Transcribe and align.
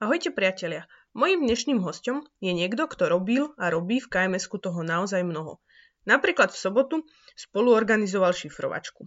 Ahojte 0.00 0.32
priatelia, 0.32 0.88
mojím 1.12 1.44
dnešným 1.44 1.84
hostom 1.84 2.24
je 2.40 2.56
niekto, 2.56 2.88
kto 2.88 3.12
robil 3.12 3.52
a 3.60 3.68
robí 3.68 4.00
v 4.00 4.08
kms 4.08 4.48
toho 4.48 4.80
naozaj 4.80 5.20
mnoho. 5.20 5.60
Napríklad 6.08 6.48
v 6.48 6.56
sobotu 6.56 6.96
spolu 7.36 7.76
organizoval 7.76 8.32
šifrovačku. 8.32 9.04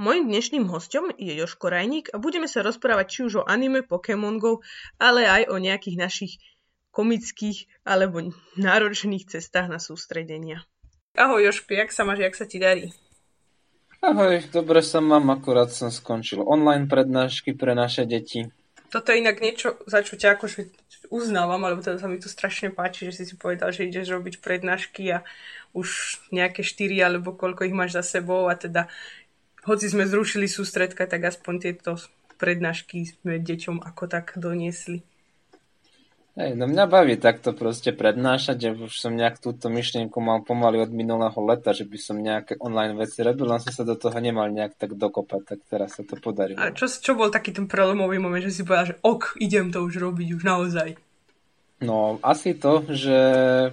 Mojím 0.00 0.32
dnešným 0.32 0.64
hostom 0.72 1.12
je 1.12 1.36
Joško 1.36 1.68
Rajník 1.68 2.08
a 2.08 2.16
budeme 2.16 2.48
sa 2.48 2.64
rozprávať 2.64 3.04
či 3.04 3.18
už 3.28 3.44
o 3.44 3.44
anime 3.44 3.84
Pokémon 3.84 4.40
Go, 4.40 4.64
ale 4.96 5.28
aj 5.28 5.52
o 5.52 5.60
nejakých 5.60 6.00
našich 6.00 6.40
komických 6.88 7.68
alebo 7.84 8.32
náročných 8.56 9.28
cestách 9.28 9.68
na 9.68 9.76
sústredenia. 9.76 10.64
Ahoj 11.20 11.52
Joško, 11.52 11.76
jak 11.76 11.92
sa 11.92 12.08
máš, 12.08 12.24
jak 12.24 12.32
sa 12.32 12.48
ti 12.48 12.56
darí? 12.56 12.96
Ahoj, 14.00 14.40
dobre 14.56 14.80
sa 14.80 15.04
mám, 15.04 15.28
akurát 15.28 15.68
som 15.68 15.92
skončil 15.92 16.40
online 16.40 16.88
prednášky 16.88 17.52
pre 17.52 17.76
naše 17.76 18.08
deti 18.08 18.48
toto 18.88 19.12
je 19.12 19.20
inak 19.20 19.40
niečo, 19.44 19.76
za 19.84 20.00
čo 20.00 20.16
ťa 20.16 20.36
akože 20.36 20.72
uznávam, 21.12 21.60
alebo 21.64 21.84
teda 21.84 22.00
sa 22.00 22.08
mi 22.08 22.20
to 22.20 22.28
strašne 22.28 22.72
páči, 22.72 23.08
že 23.08 23.22
si 23.22 23.24
si 23.28 23.34
povedal, 23.36 23.72
že 23.72 23.88
ideš 23.88 24.12
robiť 24.16 24.40
prednášky 24.40 25.04
a 25.12 25.24
už 25.76 26.18
nejaké 26.32 26.64
štyri 26.64 26.96
alebo 27.00 27.36
koľko 27.36 27.68
ich 27.68 27.76
máš 27.76 28.00
za 28.00 28.04
sebou 28.04 28.48
a 28.48 28.56
teda 28.56 28.88
hoci 29.68 29.86
sme 29.92 30.08
zrušili 30.08 30.48
sústredka, 30.48 31.04
tak 31.04 31.28
aspoň 31.28 31.54
tieto 31.60 32.00
prednášky 32.40 33.04
sme 33.04 33.36
deťom 33.36 33.84
ako 33.84 34.04
tak 34.08 34.36
doniesli. 34.40 35.04
Hej, 36.38 36.54
no 36.54 36.70
mňa 36.70 36.86
baví 36.86 37.18
takto 37.18 37.50
proste 37.50 37.90
prednášať, 37.90 38.56
že 38.62 38.70
už 38.78 38.94
som 38.94 39.10
nejak 39.10 39.42
túto 39.42 39.66
myšlienku 39.66 40.22
mal 40.22 40.46
pomaly 40.46 40.78
od 40.78 40.94
minulého 40.94 41.34
leta, 41.42 41.74
že 41.74 41.82
by 41.82 41.98
som 41.98 42.14
nejaké 42.14 42.54
online 42.62 42.94
veci 42.94 43.26
robil, 43.26 43.50
len 43.50 43.58
som 43.58 43.74
sa 43.74 43.82
do 43.82 43.98
toho 43.98 44.14
nemal 44.22 44.46
nejak 44.46 44.78
tak 44.78 44.94
dokopať, 44.94 45.42
tak 45.42 45.58
teraz 45.66 45.98
sa 45.98 46.06
to 46.06 46.14
podarilo. 46.14 46.62
A 46.62 46.70
čo, 46.70 46.86
čo 46.86 47.18
bol 47.18 47.34
taký 47.34 47.50
ten 47.50 47.66
prelomový 47.66 48.22
moment, 48.22 48.38
že 48.38 48.54
si 48.54 48.62
povedal, 48.62 48.94
že 48.94 48.96
ok, 49.02 49.34
idem 49.42 49.74
to 49.74 49.82
už 49.82 49.98
robiť, 49.98 50.28
už 50.38 50.42
naozaj? 50.46 50.88
No, 51.82 52.22
asi 52.22 52.54
to, 52.54 52.86
že 52.86 53.18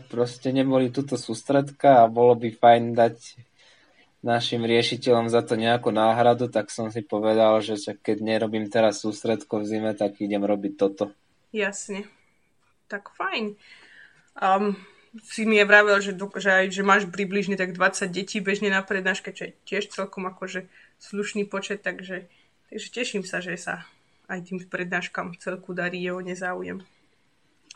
proste 0.09 0.50
neboli 0.50 0.89
tuto 0.89 1.22
sústredka 1.22 2.02
a 2.02 2.09
bolo 2.09 2.33
by 2.33 2.50
fajn 2.50 2.97
dať 2.97 3.17
našim 4.25 4.66
riešiteľom 4.66 5.29
za 5.29 5.45
to 5.45 5.53
nejakú 5.53 5.94
náhradu, 5.94 6.50
tak 6.50 6.73
som 6.73 6.89
si 6.89 7.05
povedal, 7.05 7.61
že 7.61 7.77
keď 7.77 8.25
nerobím 8.25 8.73
teraz 8.73 9.05
sústredko 9.05 9.61
v 9.61 9.69
zime, 9.69 9.91
tak 9.94 10.17
idem 10.17 10.41
robiť 10.41 10.73
toto. 10.81 11.13
Jasne 11.53 12.09
tak 12.88 13.14
fajn. 13.16 13.55
Um, 14.38 14.75
si 15.23 15.47
mi 15.47 15.55
je 15.55 15.66
vravel, 15.66 15.95
že, 16.03 16.11
že, 16.16 16.50
aj, 16.52 16.66
že 16.75 16.83
máš 16.83 17.08
približne 17.08 17.55
tak 17.55 17.72
20 17.72 18.11
detí 18.11 18.44
bežne 18.44 18.67
na 18.67 18.83
prednáške, 18.83 19.31
čo 19.31 19.47
je 19.47 19.52
tiež 19.64 19.88
celkom 19.88 20.28
akože 20.28 20.67
slušný 21.00 21.47
počet, 21.47 21.80
takže, 21.86 22.28
takže 22.67 22.88
teším 22.91 23.23
sa, 23.23 23.39
že 23.39 23.56
sa 23.56 23.88
aj 24.28 24.52
tým 24.52 24.58
prednáškam 24.67 25.38
celku 25.39 25.72
darí 25.72 26.02
jeho 26.02 26.19
nezáujem. 26.19 26.83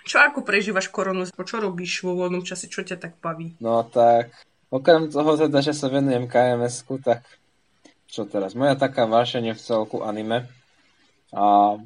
Čo 0.04 0.26
ako 0.26 0.42
prežívaš 0.42 0.90
koronu? 0.90 1.28
Čo 1.28 1.62
robíš 1.62 2.02
vo 2.02 2.18
voľnom 2.18 2.42
čase? 2.42 2.72
Čo 2.72 2.82
ťa 2.82 2.98
tak 2.98 3.14
baví? 3.22 3.60
No 3.62 3.86
tak, 3.86 4.34
okrem 4.74 5.12
toho 5.12 5.38
teda, 5.38 5.60
že 5.62 5.76
sa 5.76 5.92
venujem 5.92 6.26
kms 6.26 6.88
tak 7.04 7.24
čo 8.10 8.26
teraz? 8.26 8.58
Moja 8.58 8.74
taká 8.74 9.06
vášenie 9.06 9.54
v 9.54 9.62
celku 9.62 10.02
anime 10.02 10.50
a 11.30 11.78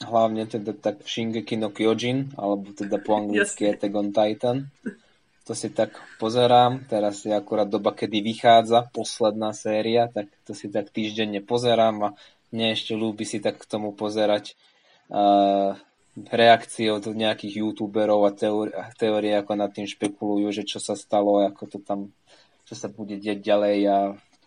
hlavne 0.00 0.48
teda 0.48 0.72
tak 0.72 1.04
Shingeki 1.04 1.60
no 1.60 1.68
Kyojin, 1.68 2.32
alebo 2.40 2.72
teda 2.72 2.96
po 3.00 3.20
anglicky 3.20 3.68
Attack 3.68 3.92
on 3.92 4.10
Titan. 4.10 4.72
To 5.44 5.52
si 5.56 5.72
tak 5.72 5.98
pozerám, 6.22 6.86
teraz 6.86 7.26
je 7.26 7.34
akurát 7.34 7.66
doba, 7.66 7.90
kedy 7.90 8.22
vychádza 8.22 8.86
posledná 8.94 9.50
séria, 9.50 10.06
tak 10.06 10.30
to 10.46 10.54
si 10.54 10.70
tak 10.70 10.94
týždenne 10.94 11.42
pozerám 11.42 11.96
a 12.06 12.08
mne 12.54 12.72
ešte 12.74 12.94
ľúbi 12.94 13.26
si 13.26 13.42
tak 13.42 13.58
k 13.58 13.66
tomu 13.66 13.90
pozerať 13.90 14.54
uh, 15.10 15.74
reakcie 16.30 16.92
od 16.92 17.02
nejakých 17.02 17.66
youtuberov 17.66 18.30
a 18.30 18.36
teórie, 18.94 19.32
ako 19.34 19.52
nad 19.58 19.70
tým 19.74 19.90
špekulujú, 19.90 20.54
že 20.54 20.62
čo 20.62 20.78
sa 20.78 20.94
stalo, 20.94 21.42
ako 21.42 21.62
to 21.66 21.78
tam, 21.82 22.14
čo 22.68 22.74
sa 22.78 22.86
bude 22.86 23.18
deť 23.18 23.38
ďalej 23.40 23.78
a 23.90 23.98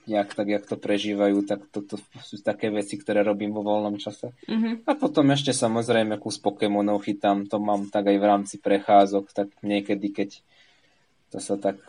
nejak 0.03 0.35
tak, 0.35 0.47
jak 0.51 0.65
to 0.67 0.75
prežívajú, 0.75 1.47
tak 1.47 1.63
toto 1.71 1.95
sú 2.23 2.35
také 2.43 2.67
veci, 2.67 2.99
ktoré 2.99 3.23
robím 3.23 3.55
vo 3.55 3.63
voľnom 3.63 3.95
čase. 3.95 4.35
Mm-hmm. 4.47 4.87
A 4.87 4.91
potom 4.99 5.31
ešte 5.31 5.55
samozrejme 5.55 6.19
kus 6.19 6.39
Pokémonov 6.39 7.07
chytám, 7.07 7.47
to 7.47 7.57
mám 7.59 7.87
tak 7.87 8.11
aj 8.11 8.17
v 8.19 8.25
rámci 8.27 8.55
prechádzok, 8.59 9.25
tak 9.31 9.47
niekedy, 9.63 10.11
keď 10.11 10.29
to 11.31 11.39
sa 11.39 11.55
tak 11.55 11.79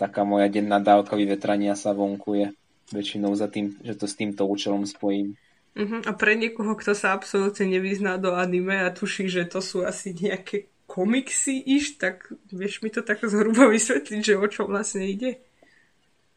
taká 0.00 0.24
moja 0.24 0.48
denná 0.48 0.80
dávka 0.80 1.12
vyvetrania 1.12 1.76
sa 1.76 1.92
vonkuje 1.92 2.56
väčšinou 2.90 3.36
za 3.36 3.46
tým, 3.52 3.76
že 3.84 3.94
to 3.94 4.08
s 4.08 4.16
týmto 4.16 4.48
účelom 4.48 4.88
spojím. 4.88 5.36
Uh-huh. 5.76 6.02
A 6.02 6.10
pre 6.16 6.34
niekoho, 6.34 6.74
kto 6.74 6.96
sa 6.96 7.14
absolútne 7.14 7.68
nevyzná 7.68 8.18
do 8.18 8.34
anime 8.34 8.82
a 8.82 8.90
tuší, 8.90 9.30
že 9.30 9.46
to 9.46 9.62
sú 9.62 9.86
asi 9.86 10.16
nejaké 10.16 10.66
komiksy 10.90 11.62
iš, 11.62 12.02
tak 12.02 12.26
vieš 12.50 12.82
mi 12.82 12.90
to 12.90 13.06
tak 13.06 13.22
zhruba 13.22 13.70
vysvetliť, 13.74 14.20
že 14.24 14.34
o 14.34 14.46
čo 14.50 14.66
vlastne 14.66 15.06
ide? 15.06 15.38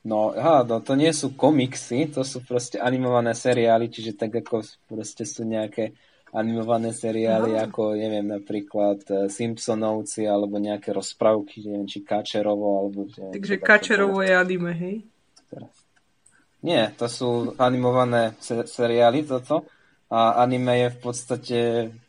No, 0.03 0.35
aha, 0.35 0.67
no 0.67 0.83
to 0.83 0.99
nie 0.99 1.15
sú 1.15 1.31
komiksy, 1.31 2.11
to 2.11 2.27
sú 2.27 2.43
proste 2.43 2.75
animované 2.75 3.31
seriály, 3.31 3.87
čiže 3.87 4.19
tak 4.19 4.35
ako 4.43 4.59
proste 4.91 5.23
sú 5.23 5.47
nejaké 5.47 5.95
animované 6.35 6.91
seriály 6.91 7.55
Aha. 7.55 7.71
ako, 7.71 7.95
neviem, 7.95 8.25
napríklad 8.25 8.99
e, 9.07 9.13
Simpsonovci 9.29 10.27
alebo 10.27 10.59
nejaké 10.59 10.91
rozprávky, 10.91 11.63
neviem, 11.63 11.87
či 11.87 12.03
Kačerovo, 12.03 12.83
alebo... 12.83 13.05
Neviem, 13.05 13.33
Takže 13.37 13.55
Kačerovo 13.61 14.19
je 14.25 14.33
anime, 14.33 14.73
hej? 14.75 14.95
Teraz. 15.47 15.71
Nie, 16.59 16.91
to 16.97 17.05
sú 17.07 17.55
animované 17.61 18.35
se- 18.41 18.67
seriály 18.67 19.23
toto 19.23 19.63
a 20.09 20.41
anime 20.41 20.83
je 20.83 20.87
v 20.89 20.99
podstate 20.99 21.59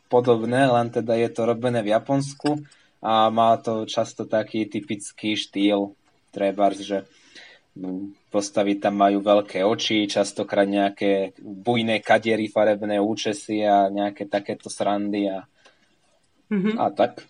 podobné, 0.09 0.67
len 0.67 0.89
teda 0.89 1.15
je 1.15 1.31
to 1.31 1.43
robené 1.47 1.85
v 1.85 1.93
Japonsku 1.93 2.65
a 3.05 3.29
má 3.29 3.55
to 3.61 3.85
často 3.85 4.25
taký 4.25 4.65
typický 4.67 5.37
štýl, 5.37 5.93
trebárs, 6.33 6.81
že 6.81 7.05
Postavy 8.31 8.79
tam 8.79 9.03
majú 9.03 9.19
veľké 9.19 9.67
oči, 9.67 10.07
častokrát 10.07 10.63
nejaké 10.63 11.35
bujné 11.43 11.99
kadiery, 11.99 12.47
farebné 12.47 13.03
účesy 13.03 13.67
a 13.67 13.91
nejaké 13.91 14.31
takéto 14.31 14.71
srandy 14.71 15.27
a, 15.27 15.43
mm-hmm. 16.55 16.79
a 16.79 16.85
tak. 16.95 17.27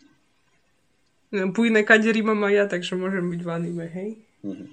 No, 1.33 1.49
bujné 1.49 1.89
kadiery 1.89 2.21
mám 2.21 2.45
aj 2.45 2.53
ja, 2.53 2.65
takže 2.69 2.93
môžem 2.93 3.25
byť 3.33 3.41
v 3.41 3.51
anime, 3.51 3.87
hej? 3.89 4.11
Mm-hmm. 4.45 4.69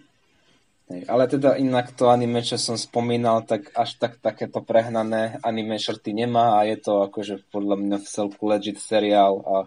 Hej, 0.91 1.01
ale 1.07 1.23
teda 1.31 1.55
inak 1.55 1.95
to 1.95 2.11
anime, 2.11 2.43
čo 2.43 2.59
som 2.59 2.75
spomínal, 2.75 3.47
tak 3.47 3.71
až 3.71 3.95
tak 3.95 4.19
takéto 4.19 4.59
prehnané 4.59 5.39
anime 5.39 5.79
šrty 5.79 6.11
nemá 6.11 6.59
a 6.59 6.67
je 6.67 6.75
to 6.83 7.07
akože 7.07 7.47
podľa 7.47 7.79
mňa 7.79 7.97
v 8.03 8.07
celku 8.11 8.43
legit 8.43 8.75
seriál 8.75 9.39
a 9.47 9.57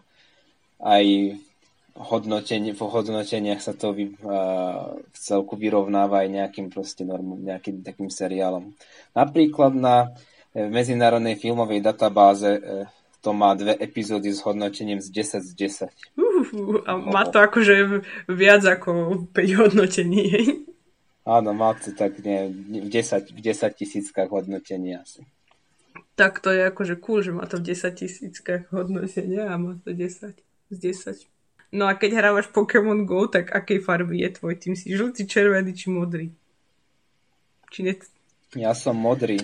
aj 0.84 1.04
hodnotenie, 1.94 2.74
v 2.74 2.82
hodnoteniach 2.82 3.62
sa 3.62 3.72
to 3.72 3.94
vy, 3.94 4.14
uh, 4.22 4.98
v 4.98 5.16
celku 5.18 5.54
vyrovnáva 5.54 6.26
aj 6.26 6.28
nejakým 6.30 6.66
proste 6.68 7.06
normom, 7.06 7.38
nejakým 7.38 7.86
takým 7.86 8.10
seriálom. 8.10 8.74
Napríklad 9.14 9.72
na 9.74 10.10
v 10.54 10.70
medzinárodnej 10.70 11.34
filmovej 11.34 11.82
databáze 11.82 12.58
uh, 12.58 12.86
to 13.22 13.30
má 13.32 13.54
dve 13.58 13.74
epizódy 13.78 14.30
s 14.30 14.42
hodnotením 14.42 15.00
z 15.00 15.10
10 15.10 15.42
z 15.42 15.52
10. 15.54 15.90
Uh, 16.18 16.82
a 16.86 16.98
má 16.98 17.26
to 17.30 17.38
akože 17.42 18.04
viac 18.30 18.62
ako 18.66 19.24
5 19.30 19.60
hodnotení, 19.62 20.26
Áno, 21.24 21.56
má 21.56 21.72
to 21.72 21.88
tak 21.96 22.20
nie, 22.20 22.52
v 22.84 22.88
10, 22.92 23.32
v 23.32 23.40
10 23.40 23.72
tisíckach 23.72 24.28
hodnotení 24.28 24.92
asi. 25.00 25.24
Tak 26.20 26.44
to 26.44 26.52
je 26.52 26.68
akože 26.68 27.00
cool, 27.00 27.24
že 27.24 27.32
má 27.32 27.48
to 27.48 27.56
v 27.56 27.72
10 27.72 27.96
tisíckach 27.96 28.68
hodnotenia 28.68 29.48
a 29.48 29.56
má 29.56 29.80
to 29.80 29.96
10 29.96 30.36
z 30.70 30.76
10. 30.76 31.33
No 31.74 31.90
a 31.90 31.98
keď 31.98 32.22
hrávaš 32.22 32.54
Pokémon 32.54 33.02
Go, 33.02 33.26
tak 33.26 33.50
akej 33.50 33.82
farby 33.82 34.22
je 34.22 34.30
tvoj 34.38 34.54
tým? 34.62 34.78
Si 34.78 34.94
žltý, 34.94 35.26
červený 35.26 35.74
či 35.74 35.90
modrý? 35.90 36.30
Či 37.74 37.80
ne... 37.82 37.98
Ja 38.54 38.70
som 38.78 38.94
modrý. 38.94 39.42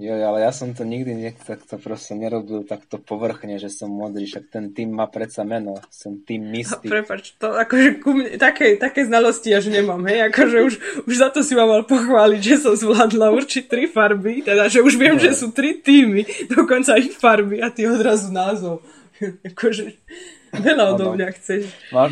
Jo, 0.00 0.16
ale 0.16 0.48
ja 0.48 0.48
som 0.48 0.72
to 0.72 0.80
nikdy 0.80 1.12
ne, 1.12 1.36
takto 1.36 1.76
proste 1.76 2.16
nerobil 2.16 2.64
takto 2.64 2.96
povrchne, 2.96 3.60
že 3.60 3.68
som 3.68 3.92
modrý, 3.92 4.24
však 4.24 4.48
ten 4.48 4.72
tým 4.72 4.96
má 4.96 5.04
predsa 5.12 5.44
meno, 5.44 5.76
som 5.92 6.16
tým 6.24 6.40
Mystic. 6.48 6.88
Prepač, 6.88 7.36
to 7.36 7.52
akože 7.52 8.00
ku 8.00 8.16
mne, 8.16 8.40
také, 8.40 8.80
také 8.80 9.04
znalosti 9.04 9.52
až 9.52 9.68
nemám, 9.68 10.00
hej, 10.08 10.32
akože 10.32 10.56
už, 10.64 10.74
už 11.04 11.14
za 11.20 11.28
to 11.28 11.44
si 11.44 11.52
ma 11.52 11.68
mal 11.68 11.84
pochváliť, 11.84 12.40
že 12.40 12.56
som 12.64 12.72
zvládla 12.72 13.28
určiť 13.28 13.68
tri 13.68 13.84
farby, 13.84 14.40
teda, 14.40 14.72
že 14.72 14.80
už 14.80 14.96
viem, 14.96 15.20
no. 15.20 15.20
že 15.20 15.36
sú 15.36 15.52
tri 15.52 15.76
týmy, 15.76 16.24
dokonca 16.48 16.96
ich 16.96 17.12
farby 17.12 17.60
a 17.60 17.68
ty 17.68 17.84
odrazu 17.84 18.32
názov. 18.32 18.80
akože, 19.52 20.00
Veľa 20.56 20.84
odo 20.94 21.14
mňa 21.14 21.28
chceš. 21.38 21.70
Máš, 21.94 22.10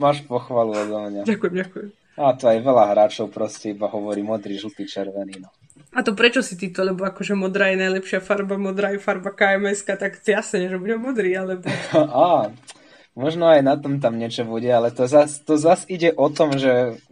máš 0.00 0.18
pochvalu 0.24 0.72
odo 0.72 0.96
mňa. 1.10 1.22
Ďakujem, 1.28 1.54
ďakujem. 1.64 1.88
A 2.14 2.30
to 2.38 2.46
aj 2.46 2.58
veľa 2.62 2.84
hráčov 2.94 3.26
proste 3.34 3.74
iba 3.74 3.90
hovorí 3.90 4.22
modrý, 4.22 4.54
žltý, 4.54 4.86
červený. 4.86 5.42
No. 5.42 5.50
A 5.90 6.06
to 6.06 6.14
prečo 6.14 6.46
si 6.46 6.54
ty 6.54 6.70
to? 6.70 6.86
Lebo 6.86 7.02
akože 7.02 7.34
modrá 7.34 7.74
je 7.74 7.82
najlepšia 7.82 8.22
farba, 8.22 8.54
modrá 8.54 8.94
je 8.94 9.02
farba 9.02 9.34
kms 9.34 9.82
tak 9.98 10.22
jasne, 10.22 10.70
že 10.70 10.78
bude 10.78 10.94
modrý, 10.94 11.34
alebo... 11.34 11.66
Á, 11.90 12.54
možno 13.18 13.50
aj 13.50 13.60
na 13.66 13.74
tom 13.74 13.98
tam 13.98 14.14
niečo 14.14 14.46
bude, 14.46 14.70
ale 14.70 14.94
to 14.94 15.10
zas, 15.10 15.42
to 15.42 15.58
zas 15.58 15.82
ide 15.90 16.14
o 16.14 16.30
tom, 16.30 16.54
že 16.54 17.02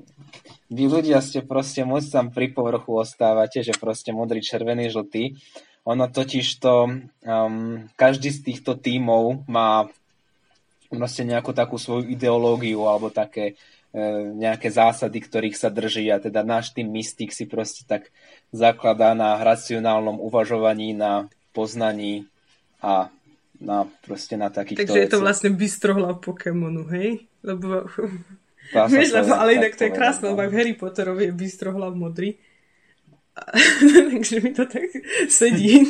vy 0.70 0.86
ľudia 0.86 1.18
ste 1.18 1.42
proste 1.42 1.82
moc 1.82 2.06
tam 2.06 2.30
pri 2.30 2.54
povrchu 2.54 3.02
ostávate, 3.02 3.60
že 3.66 3.75
proste 3.75 4.14
modrý, 4.14 4.38
červený, 4.38 4.86
žltý 4.88 5.34
ono 5.82 6.06
totiž 6.06 6.46
to, 6.62 6.75
um, 7.26 7.90
každý 7.98 8.30
z 8.30 8.40
týchto 8.42 8.78
tímov 8.78 9.50
má 9.50 9.90
proste 10.92 11.24
nejakú 11.24 11.56
takú 11.56 11.80
svoju 11.80 12.12
ideológiu 12.12 12.84
alebo 12.84 13.08
také 13.08 13.56
e, 13.90 14.04
nejaké 14.36 14.68
zásady, 14.68 15.24
ktorých 15.24 15.56
sa 15.56 15.72
drží 15.72 16.12
a 16.12 16.20
teda 16.20 16.44
náš 16.44 16.76
tým 16.76 16.92
Mystic 16.92 17.32
si 17.32 17.48
proste 17.48 17.88
tak 17.88 18.12
zakladá 18.52 19.16
na 19.16 19.40
racionálnom 19.40 20.20
uvažovaní, 20.20 20.92
na 20.92 21.32
poznaní 21.56 22.28
a 22.84 23.08
na 23.62 23.88
proste 24.04 24.36
na 24.36 24.52
takýchto 24.52 24.84
Takže 24.84 25.00
je 25.00 25.10
to 25.10 25.22
vlastne 25.22 25.50
bystrohlav 25.54 26.20
Pokémonu, 26.20 26.84
hej? 26.92 27.24
Lebo... 27.40 27.86
Vieš, 28.72 29.12
lebo, 29.12 29.36
ale 29.36 29.60
inak 29.60 29.76
to 29.76 29.84
je 29.84 29.92
krásne, 29.92 30.32
lebo 30.32 30.48
v 30.48 30.56
Harry 30.56 30.72
Potterovi 30.72 31.28
je 31.28 31.34
bystrohlav 31.34 31.92
modrý. 31.92 32.40
Takže 34.12 34.40
mi 34.40 34.50
to 34.56 34.64
tak 34.64 34.88
sedí. 35.28 35.88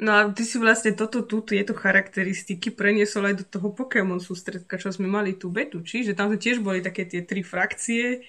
No 0.00 0.16
a 0.16 0.20
ty 0.32 0.48
si 0.48 0.56
vlastne 0.56 0.96
toto 0.96 1.20
tu, 1.20 1.44
tieto 1.44 1.76
charakteristiky 1.76 2.72
preniesol 2.72 3.28
aj 3.28 3.34
do 3.36 3.44
toho 3.44 3.68
Pokémon 3.68 4.16
sústredka, 4.16 4.80
čo 4.80 4.88
sme 4.88 5.04
mali 5.04 5.36
tú 5.36 5.52
betu, 5.52 5.84
čiže 5.84 6.16
tam 6.16 6.32
tiež 6.32 6.64
boli 6.64 6.80
také 6.80 7.04
tie 7.04 7.20
tri 7.20 7.44
frakcie. 7.44 8.24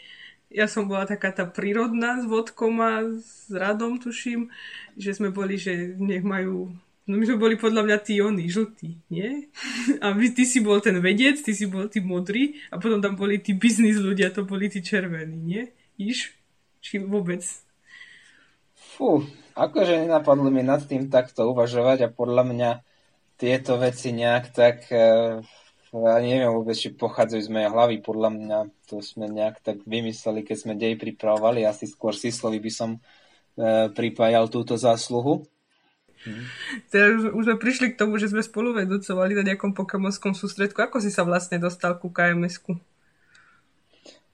Ja 0.51 0.67
som 0.67 0.91
bola 0.91 1.07
taká 1.07 1.31
tá 1.31 1.47
prírodná 1.47 2.19
s 2.19 2.27
vodkom 2.27 2.75
a 2.83 3.07
s 3.23 3.47
radom, 3.47 4.03
tuším, 4.03 4.51
že 4.99 5.15
sme 5.15 5.31
boli, 5.31 5.55
že 5.55 5.95
nech 5.95 6.27
majú 6.27 6.75
No 7.09 7.17
my 7.17 7.25
sme 7.25 7.41
boli 7.41 7.55
podľa 7.57 7.81
mňa 7.81 7.97
tí 8.05 8.21
oni, 8.21 8.45
žltí, 8.45 8.93
nie? 9.09 9.49
A 10.05 10.13
my, 10.13 10.31
ty 10.37 10.45
si 10.45 10.61
bol 10.61 10.77
ten 10.85 10.95
vedec, 11.01 11.41
ty 11.41 11.51
si 11.51 11.65
bol 11.65 11.89
tí 11.89 11.97
modrý 11.97 12.61
a 12.69 12.77
potom 12.77 13.01
tam 13.01 13.17
boli 13.17 13.41
tí 13.41 13.57
biznis 13.57 13.97
ľudia, 13.97 14.29
to 14.29 14.45
boli 14.45 14.69
tí 14.69 14.85
červení, 14.85 15.35
nie? 15.35 15.63
Iš? 15.97 16.29
Či 16.79 17.01
vôbec? 17.01 17.41
Fú, 18.91 19.23
akože 19.55 20.03
nenapadlo 20.03 20.51
mi 20.51 20.67
nad 20.67 20.83
tým 20.83 21.07
takto 21.07 21.47
uvažovať 21.47 22.07
a 22.07 22.13
podľa 22.13 22.43
mňa 22.43 22.71
tieto 23.39 23.79
veci 23.79 24.11
nejak 24.11 24.45
tak, 24.51 24.91
e, 24.91 25.39
ja 25.95 26.17
neviem 26.19 26.51
vôbec, 26.51 26.75
či 26.75 26.91
pochádzajú 26.91 27.41
z 27.41 27.53
mojej 27.55 27.69
hlavy, 27.71 27.95
podľa 28.03 28.29
mňa 28.35 28.59
to 28.91 28.99
sme 28.99 29.31
nejak 29.31 29.63
tak 29.63 29.81
vymysleli, 29.87 30.43
keď 30.43 30.57
sme 30.59 30.73
dej 30.75 30.99
pripravovali, 30.99 31.63
asi 31.63 31.87
skôr 31.87 32.11
Sislovi 32.11 32.59
by 32.59 32.71
som 32.71 32.99
e, 33.55 33.89
pripájal 33.95 34.51
túto 34.51 34.75
zásluhu. 34.75 35.47
Hm. 36.21 36.45
Teraz 36.93 37.25
už 37.33 37.43
sme 37.49 37.57
prišli 37.57 37.95
k 37.95 37.97
tomu, 37.97 38.21
že 38.21 38.29
sme 38.29 38.45
spolu 38.45 38.77
vedúcovali 38.77 39.33
na 39.33 39.41
nejakom 39.41 39.73
pokemonskom 39.73 40.37
sústredku. 40.37 40.77
Ako 40.77 41.01
si 41.01 41.09
sa 41.09 41.25
vlastne 41.25 41.57
dostal 41.57 41.97
ku 41.97 42.13
KMS-ku? 42.13 42.77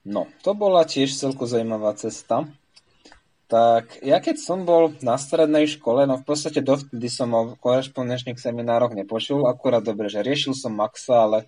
No, 0.03 0.27
to 0.43 0.51
bola 0.51 0.83
tiež 0.83 1.15
celko 1.15 1.47
zaujímavá 1.47 1.95
cesta. 1.95 2.43
Tak 3.47 4.03
ja 4.03 4.19
keď 4.19 4.43
som 4.43 4.67
bol 4.67 4.91
na 4.99 5.15
strednej 5.15 5.71
škole, 5.71 6.03
no 6.03 6.19
v 6.19 6.27
podstate 6.27 6.59
dovtedy 6.59 7.07
som 7.07 7.31
o 7.31 7.55
korešpondenčných 7.55 8.35
seminároch 8.35 8.91
nepočul, 8.91 9.47
akurát 9.47 9.83
dobre, 9.83 10.11
že 10.11 10.19
riešil 10.19 10.51
som 10.51 10.75
Maxa, 10.75 11.23
ale 11.23 11.39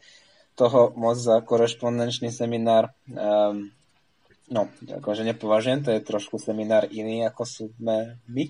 toho 0.56 0.96
moc 0.96 1.20
za 1.20 1.44
korešpondenčný 1.44 2.32
seminár 2.32 2.96
um, 3.12 3.68
no, 4.50 4.68
akože 4.88 5.24
nepovažujem, 5.24 5.86
to 5.86 5.92
je 5.94 6.02
trošku 6.04 6.42
seminár 6.42 6.90
iný, 6.90 7.24
ako 7.24 7.44
sme 7.46 8.18
my. 8.28 8.44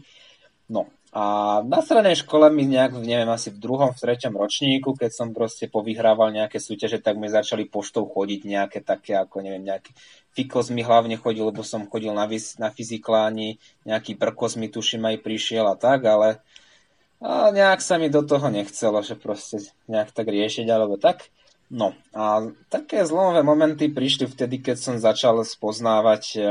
No, 0.72 0.88
a 1.10 1.58
na 1.66 1.82
strednej 1.82 2.14
škole 2.14 2.54
mi 2.54 2.70
nejak, 2.70 3.02
neviem, 3.02 3.30
asi 3.34 3.50
v 3.50 3.58
druhom, 3.58 3.90
v 3.90 3.98
treťom 3.98 4.38
ročníku, 4.38 4.94
keď 4.94 5.10
som 5.10 5.28
proste 5.34 5.66
povyhrával 5.66 6.30
nejaké 6.30 6.62
súťaže, 6.62 7.02
tak 7.02 7.18
mi 7.18 7.26
začali 7.26 7.66
poštou 7.66 8.06
chodiť 8.06 8.46
nejaké 8.46 8.86
také, 8.86 9.18
ako 9.18 9.42
neviem, 9.42 9.66
nejaký 9.66 9.90
Fikos 10.38 10.70
mi 10.70 10.86
hlavne 10.86 11.18
chodil, 11.18 11.50
lebo 11.50 11.66
som 11.66 11.90
chodil 11.90 12.14
na, 12.14 12.30
na 12.62 12.70
fyzikláni, 12.70 13.58
nejaký 13.90 14.22
Brkos 14.22 14.54
mi 14.54 14.70
tuším 14.70 15.10
aj 15.10 15.18
prišiel 15.26 15.66
a 15.66 15.74
tak, 15.74 16.06
ale 16.06 16.46
a 17.20 17.52
nejak 17.52 17.82
sa 17.84 18.00
mi 18.00 18.08
do 18.08 18.24
toho 18.24 18.48
nechcelo, 18.48 19.02
že 19.04 19.20
proste 19.20 19.60
nejak 19.92 20.16
tak 20.16 20.30
riešiť 20.30 20.68
alebo 20.70 20.96
tak. 20.96 21.28
No 21.68 21.92
a 22.14 22.54
také 22.72 23.04
zlomové 23.04 23.44
momenty 23.44 23.92
prišli 23.92 24.30
vtedy, 24.30 24.62
keď 24.62 24.78
som 24.78 24.96
začal 25.02 25.42
spoznávať 25.42 26.24
eh, 26.38 26.44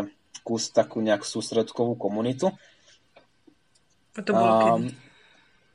kus 0.43 0.69
takú 0.75 1.01
nejak 1.01 1.25
sústredkovú 1.25 1.95
komunitu 1.95 2.53
a 4.17 4.21
to 4.25 4.33
bolo 4.33 4.53
kedy? 4.63 5.09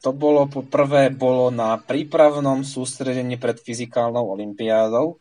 To 0.03 0.11
bolo 0.11 0.51
poprvé 0.51 1.07
bolo 1.15 1.47
na 1.47 1.79
prípravnom 1.79 2.67
sústredení 2.67 3.39
pred 3.39 3.55
fyzikálnou 3.55 4.35
olimpiádou. 4.35 5.15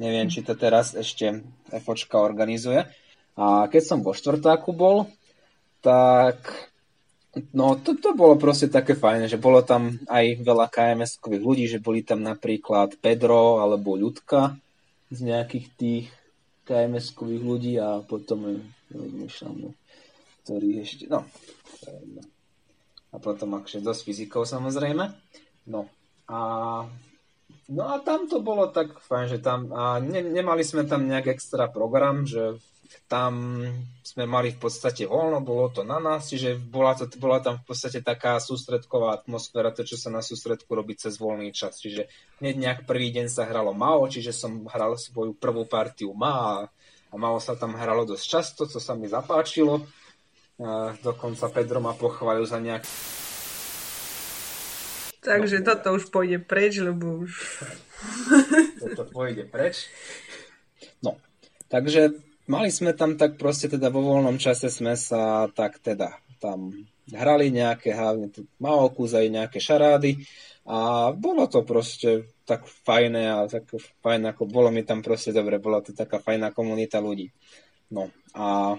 Neviem, 0.00 0.32
či 0.32 0.40
to 0.40 0.56
teraz 0.56 0.96
ešte 0.96 1.44
FOčka 1.68 2.16
organizuje. 2.24 2.88
A 3.36 3.68
keď 3.68 3.82
som 3.84 4.00
vo 4.00 4.16
štvrtáku 4.16 4.72
bol, 4.72 5.12
tak 5.84 6.48
no 7.52 7.76
to, 7.76 8.00
to 8.00 8.16
bolo 8.16 8.40
proste 8.40 8.72
také 8.72 8.96
fajné, 8.96 9.28
že 9.28 9.36
bolo 9.36 9.60
tam 9.60 10.00
aj 10.08 10.40
veľa 10.40 10.66
KMS-kových 10.72 11.44
ľudí, 11.44 11.64
že 11.68 11.84
boli 11.84 12.00
tam 12.00 12.24
napríklad 12.24 12.96
Pedro 12.96 13.60
alebo 13.60 14.00
Ľudka 14.00 14.56
z 15.12 15.18
nejakých 15.28 15.66
tých 15.76 16.06
KMS-kových 16.64 17.42
ľudí 17.44 17.74
a 17.76 18.00
potom 18.00 18.64
rozmýšľam, 18.88 19.76
ktorý 20.42 20.70
ešte, 20.80 21.04
no, 21.12 21.28
a 23.16 23.18
potom 23.18 23.56
akože 23.56 23.80
dosť 23.80 24.00
fyzikov 24.04 24.44
samozrejme. 24.44 25.08
No 25.72 25.88
a, 26.28 26.38
no 27.72 27.82
a 27.88 27.96
tam 28.04 28.28
to 28.28 28.44
bolo 28.44 28.68
tak 28.68 29.00
fajn, 29.00 29.26
že 29.32 29.38
tam 29.40 29.72
a 29.72 29.96
ne, 30.04 30.20
nemali 30.20 30.60
sme 30.60 30.84
tam 30.84 31.08
nejak 31.08 31.32
extra 31.32 31.72
program, 31.72 32.28
že 32.28 32.60
tam 33.06 33.62
sme 34.02 34.24
mali 34.26 34.54
v 34.54 34.58
podstate 34.58 35.06
voľno, 35.06 35.42
bolo 35.42 35.70
to 35.70 35.82
na 35.86 35.98
nás, 35.98 36.26
čiže 36.30 36.58
bola, 36.58 36.94
to, 36.94 37.06
bola 37.18 37.38
tam 37.38 37.58
v 37.62 37.64
podstate 37.66 38.02
taká 38.02 38.38
sústredková 38.38 39.14
atmosféra, 39.14 39.74
to, 39.74 39.86
čo 39.86 39.98
sa 39.98 40.10
na 40.10 40.22
sústredku 40.22 40.70
robí 40.74 40.98
cez 40.98 41.18
voľný 41.18 41.54
čas. 41.54 41.78
Čiže 41.82 42.10
hneď 42.42 42.54
nejak 42.58 42.80
prvý 42.86 43.14
deň 43.14 43.26
sa 43.30 43.46
hralo 43.46 43.74
Mao, 43.74 44.06
čiže 44.10 44.34
som 44.34 44.66
hral 44.70 44.98
svoju 44.98 45.38
prvú 45.38 45.66
partiu 45.66 46.14
Ma 46.14 46.34
a, 46.34 46.54
a 47.10 47.14
Mao 47.14 47.38
sa 47.38 47.54
tam 47.54 47.78
hralo 47.78 48.06
dosť 48.06 48.24
často, 48.26 48.62
co 48.66 48.78
sa 48.78 48.98
mi 48.98 49.06
zapáčilo. 49.06 49.86
Dokonca 51.04 51.52
Pedro 51.52 51.84
ma 51.84 51.92
pochválil 51.92 52.48
za 52.48 52.56
nejak... 52.56 52.82
Takže 55.20 55.58
no, 55.60 55.64
toto 55.66 55.88
už 55.98 56.08
pôjde 56.08 56.38
preč, 56.38 56.78
lebo 56.80 57.26
už... 57.26 57.32
toto 58.80 59.04
pôjde 59.10 59.44
preč. 59.50 59.90
No, 61.02 61.20
takže 61.68 62.14
mali 62.48 62.70
sme 62.70 62.96
tam 62.96 63.18
tak 63.20 63.36
proste 63.36 63.68
teda 63.68 63.92
vo 63.92 64.00
voľnom 64.00 64.38
čase 64.38 64.70
sme 64.72 64.94
sa 64.96 65.50
tak 65.50 65.82
teda 65.82 66.14
tam 66.38 66.72
hrali 67.10 67.50
nejaké 67.50 67.92
hlavne 67.92 68.30
Maokus 68.62 69.18
aj 69.18 69.26
nejaké 69.28 69.58
šarády 69.58 70.24
a 70.66 71.10
bolo 71.14 71.46
to 71.46 71.62
proste 71.62 72.32
tak 72.46 72.66
fajné 72.66 73.22
a 73.30 73.36
tak 73.46 73.66
fajn, 74.02 74.34
ako 74.34 74.46
bolo 74.50 74.70
mi 74.70 74.82
tam 74.82 75.02
proste 75.02 75.30
dobre, 75.30 75.62
bola 75.62 75.82
to 75.82 75.94
taká 75.94 76.18
fajná 76.18 76.50
komunita 76.50 76.98
ľudí. 76.98 77.30
No 77.90 78.10
a 78.34 78.74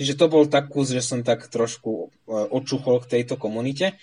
Čiže 0.00 0.16
to 0.16 0.32
bol 0.32 0.48
tak 0.48 0.72
kus, 0.72 0.96
že 0.96 1.04
som 1.04 1.20
tak 1.20 1.44
trošku 1.52 2.08
e, 2.08 2.32
očuchol 2.32 3.04
k 3.04 3.20
tejto 3.20 3.36
komunite. 3.36 4.00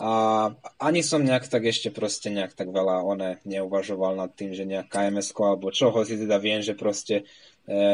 A 0.00 0.48
ani 0.80 1.04
som 1.04 1.20
nejak 1.20 1.52
tak 1.52 1.68
ešte 1.68 1.92
proste 1.92 2.32
nejak 2.32 2.56
tak 2.56 2.72
veľa 2.72 3.04
one 3.04 3.36
neuvažoval 3.44 4.16
nad 4.16 4.32
tým, 4.32 4.56
že 4.56 4.64
nejak 4.64 4.88
KMS 4.88 5.36
alebo 5.36 5.68
čo, 5.68 5.92
hoci 5.92 6.16
teda 6.16 6.40
viem, 6.40 6.64
že 6.64 6.72
proste 6.72 7.28
e, 7.68 7.84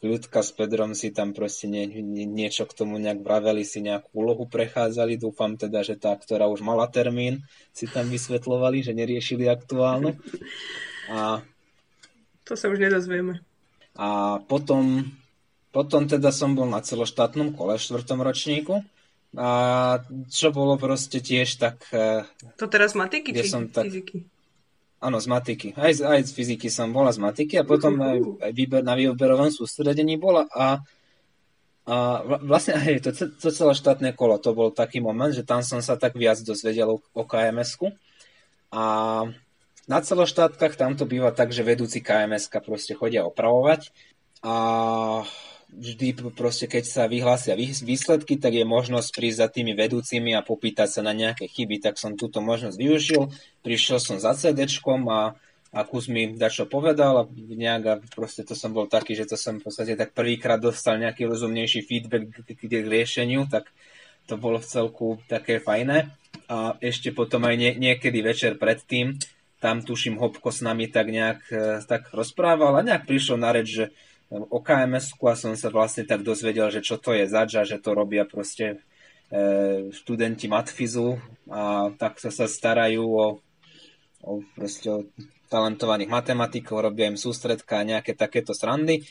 ľudka 0.00 0.40
s 0.40 0.56
Pedrom 0.56 0.96
si 0.96 1.12
tam 1.12 1.36
proste 1.36 1.68
nie, 1.68 1.84
nie, 1.84 2.24
niečo 2.24 2.64
k 2.64 2.72
tomu 2.72 2.96
nejak 2.96 3.20
vraveli, 3.20 3.60
si 3.60 3.84
nejakú 3.84 4.08
úlohu 4.16 4.48
prechádzali. 4.48 5.20
Dúfam 5.20 5.60
teda, 5.60 5.84
že 5.84 6.00
tá, 6.00 6.16
ktorá 6.16 6.48
už 6.48 6.64
mala 6.64 6.88
termín, 6.88 7.44
si 7.76 7.84
tam 7.84 8.08
vysvetlovali, 8.08 8.80
že 8.80 8.96
neriešili 8.96 9.44
aktuálne. 9.44 10.16
A, 11.12 11.44
to 12.48 12.56
sa 12.56 12.72
už 12.72 12.80
nedozvieme. 12.80 13.44
A 14.00 14.40
potom 14.48 15.04
potom 15.70 16.10
teda 16.10 16.34
som 16.34 16.58
bol 16.58 16.66
na 16.66 16.82
celoštátnom 16.82 17.54
kole 17.54 17.78
v 17.78 17.84
štvrtom 17.86 18.18
ročníku. 18.22 18.82
A 19.38 19.48
čo 20.26 20.50
bolo 20.50 20.74
proste 20.74 21.22
tiež 21.22 21.54
tak... 21.62 21.86
E, 21.94 22.26
to 22.58 22.66
teraz 22.66 22.98
z 22.98 22.98
matiky 22.98 23.30
či 23.30 23.46
som 23.46 23.70
tak, 23.70 23.86
fyziky? 23.86 24.26
Áno, 24.98 25.22
z 25.22 25.30
matiky. 25.30 25.68
Aj 25.78 25.94
z, 25.94 26.02
aj 26.02 26.26
z 26.26 26.30
fyziky 26.34 26.66
som 26.66 26.90
bola 26.90 27.14
z 27.14 27.22
matiky 27.22 27.54
a 27.56 27.64
potom 27.64 27.94
uh, 28.02 28.18
uh. 28.18 28.42
aj 28.42 28.52
výber, 28.52 28.82
na 28.82 28.98
výberovom 28.98 29.54
sústredení 29.54 30.18
bola 30.18 30.50
a, 30.50 30.82
a 31.86 31.94
vlastne 32.42 32.74
aj 32.82 33.06
to, 33.06 33.10
to 33.38 33.48
celoštátne 33.54 34.10
kolo, 34.18 34.42
to 34.42 34.50
bol 34.50 34.74
taký 34.74 34.98
moment, 34.98 35.30
že 35.30 35.46
tam 35.46 35.62
som 35.62 35.78
sa 35.78 35.94
tak 35.94 36.18
viac 36.18 36.42
dozvedel 36.42 36.98
o 36.98 37.22
KMS-ku. 37.22 37.94
A 38.74 38.82
na 39.86 39.98
celoštátkach 40.02 40.74
tam 40.74 40.98
to 40.98 41.06
býva 41.06 41.30
tak, 41.30 41.54
že 41.54 41.62
vedúci 41.62 42.02
KMS-ka 42.02 42.58
proste 42.62 42.98
chodia 42.98 43.22
opravovať 43.22 43.94
a 44.42 44.54
vždy 45.70 46.34
proste, 46.34 46.66
keď 46.66 46.84
sa 46.84 47.02
vyhlásia 47.06 47.54
výsledky, 47.56 48.36
tak 48.36 48.52
je 48.58 48.66
možnosť 48.66 49.08
prísť 49.14 49.38
za 49.38 49.48
tými 49.48 49.72
vedúcimi 49.72 50.34
a 50.34 50.42
popýtať 50.42 50.98
sa 50.98 51.00
na 51.06 51.14
nejaké 51.14 51.46
chyby, 51.46 51.78
tak 51.78 51.96
som 51.96 52.18
túto 52.18 52.42
možnosť 52.42 52.76
využil. 52.76 53.30
Prišiel 53.62 53.98
som 54.02 54.16
za 54.18 54.34
CD 54.34 54.66
a, 54.66 55.20
a 55.70 55.80
kus 55.86 56.10
mi 56.10 56.34
dačo 56.34 56.66
povedal 56.66 57.14
a 57.22 57.28
nejak 57.34 57.82
a 57.86 57.94
proste 58.12 58.42
to 58.42 58.58
som 58.58 58.74
bol 58.74 58.90
taký, 58.90 59.14
že 59.14 59.30
to 59.30 59.36
som 59.38 59.62
v 59.62 59.70
podstate 59.70 59.94
tak 59.94 60.10
prvýkrát 60.10 60.58
dostal 60.58 60.98
nejaký 60.98 61.30
rozumnejší 61.30 61.86
feedback 61.86 62.28
k, 62.44 62.58
k 62.58 62.86
riešeniu, 62.86 63.46
tak 63.46 63.70
to 64.26 64.34
bolo 64.38 64.58
v 64.58 64.66
celku 64.66 65.06
také 65.30 65.62
fajné. 65.62 66.10
A 66.50 66.74
ešte 66.82 67.14
potom 67.14 67.46
aj 67.46 67.56
nie, 67.58 67.72
niekedy 67.78 68.22
večer 68.22 68.58
predtým, 68.58 69.18
tam 69.60 69.84
tuším 69.84 70.16
Hopko 70.16 70.50
s 70.50 70.64
nami 70.64 70.88
tak 70.88 71.12
nejak 71.12 71.40
e, 71.52 71.84
tak 71.84 72.10
rozprával 72.16 72.80
a 72.80 72.86
nejak 72.86 73.04
prišlo 73.04 73.36
na 73.36 73.52
reč, 73.52 73.68
že 73.76 73.86
o 74.30 74.58
kms 74.62 75.18
a 75.18 75.34
som 75.34 75.52
sa 75.58 75.68
vlastne 75.74 76.06
tak 76.06 76.22
dozvedel, 76.22 76.70
že 76.70 76.86
čo 76.86 77.02
to 77.02 77.10
je 77.10 77.26
zač 77.26 77.58
a 77.58 77.66
že 77.66 77.82
to 77.82 77.98
robia 77.98 78.22
proste 78.22 78.78
e, 79.26 79.90
študenti 79.90 80.46
matfizu 80.46 81.18
a 81.50 81.90
takto 81.98 82.30
sa 82.30 82.46
starajú 82.46 83.04
o, 83.10 83.26
o, 84.22 84.32
proste 84.54 84.86
o 84.86 84.98
talentovaných 85.50 86.06
matematikov, 86.06 86.86
robia 86.86 87.10
im 87.10 87.18
sústredka 87.18 87.82
a 87.82 87.88
nejaké 87.88 88.14
takéto 88.14 88.54
srandy. 88.54 89.02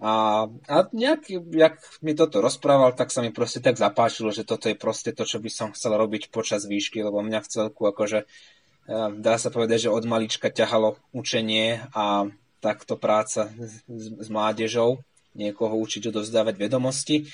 A, 0.00 0.48
a 0.48 0.76
nejak, 0.90 1.28
jak 1.54 1.78
mi 2.02 2.16
toto 2.16 2.42
rozprával, 2.42 2.96
tak 2.96 3.14
sa 3.14 3.22
mi 3.22 3.30
proste 3.30 3.62
tak 3.62 3.78
zapáčilo, 3.78 4.34
že 4.34 4.42
toto 4.42 4.66
je 4.66 4.74
proste 4.74 5.14
to, 5.14 5.22
čo 5.22 5.38
by 5.38 5.52
som 5.52 5.76
chcel 5.76 5.94
robiť 5.94 6.34
počas 6.34 6.66
výšky, 6.66 7.04
lebo 7.04 7.20
mňa 7.20 7.44
v 7.44 7.50
celku 7.52 7.84
akože 7.84 8.24
e, 8.24 8.26
dá 9.20 9.36
sa 9.36 9.52
povedať, 9.52 9.86
že 9.86 9.94
od 9.94 10.08
malička 10.08 10.48
ťahalo 10.48 10.96
učenie 11.12 11.84
a 11.92 12.32
takto 12.64 12.96
práca 12.96 13.52
s, 13.60 13.84
s 14.24 14.28
mládežou, 14.32 15.04
niekoho 15.36 15.76
učiť 15.76 16.08
odovzdávať 16.08 16.56
vedomosti. 16.56 17.28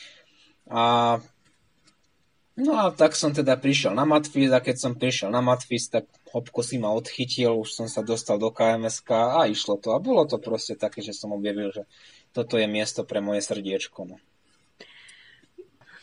A 0.67 1.23
No 2.61 2.77
a 2.77 2.93
tak 2.93 3.17
som 3.17 3.33
teda 3.33 3.57
prišiel 3.57 3.97
na 3.97 4.05
Matfis 4.05 4.53
a 4.53 4.61
keď 4.61 4.77
som 4.77 4.93
prišiel 4.93 5.33
na 5.33 5.41
Matfis, 5.41 5.89
tak 5.89 6.05
Hopko 6.35 6.61
si 6.61 6.77
ma 6.77 6.93
odchytil, 6.93 7.57
už 7.57 7.73
som 7.73 7.87
sa 7.89 8.05
dostal 8.05 8.37
do 8.37 8.53
KMSK 8.53 9.11
a 9.11 9.41
išlo 9.49 9.81
to. 9.81 9.97
A 9.97 10.03
bolo 10.03 10.29
to 10.29 10.37
proste 10.37 10.77
také, 10.77 11.01
že 11.01 11.17
som 11.17 11.33
objavil, 11.33 11.73
že 11.73 11.89
toto 12.37 12.61
je 12.61 12.69
miesto 12.69 13.03
pre 13.09 13.25
moje 13.25 13.41
srdiečko. 13.43 14.05
No. 14.05 14.17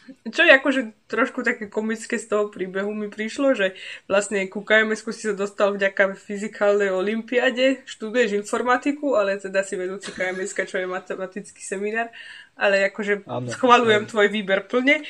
Čo 0.08 0.42
je 0.48 0.52
akože 0.56 0.82
trošku 1.12 1.44
také 1.44 1.68
komické 1.68 2.16
z 2.16 2.32
toho 2.32 2.48
príbehu 2.48 2.96
mi 2.96 3.12
prišlo, 3.12 3.56
že 3.56 3.76
vlastne 4.08 4.48
ku 4.48 4.64
kms 4.64 5.04
si 5.12 5.28
sa 5.28 5.36
dostal 5.36 5.76
vďaka 5.76 6.16
fyzikálnej 6.16 6.92
olimpiade, 6.92 7.84
študuješ 7.84 8.40
informatiku, 8.40 9.20
ale 9.20 9.36
teda 9.36 9.68
si 9.68 9.76
vedúci 9.76 10.16
kms 10.16 10.52
čo 10.64 10.80
je 10.80 10.88
matematický 10.88 11.60
seminár, 11.60 12.08
ale 12.56 12.88
akože 12.88 13.28
ano, 13.28 13.52
schvalujem 13.52 14.08
ano. 14.08 14.12
tvoj 14.12 14.28
výber 14.32 14.64
plne. 14.68 15.04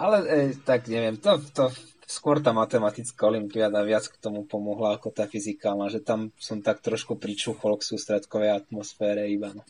Ale 0.00 0.16
e, 0.24 0.36
tak 0.64 0.88
neviem, 0.88 1.20
to, 1.20 1.36
to 1.52 1.68
skôr 2.10 2.42
tá 2.42 2.50
matematická 2.50 3.30
olimpiáda 3.30 3.86
viac 3.86 4.10
k 4.10 4.18
tomu 4.18 4.42
pomohla 4.42 4.98
ako 4.98 5.14
tá 5.14 5.30
fyzikálna, 5.30 5.86
že 5.86 6.02
tam 6.02 6.34
som 6.40 6.58
tak 6.58 6.82
trošku 6.82 7.20
pričuchol 7.20 7.78
k 7.78 7.86
sústredkovej 7.86 8.50
atmosfére 8.64 9.30
iba. 9.30 9.54
No. 9.54 9.62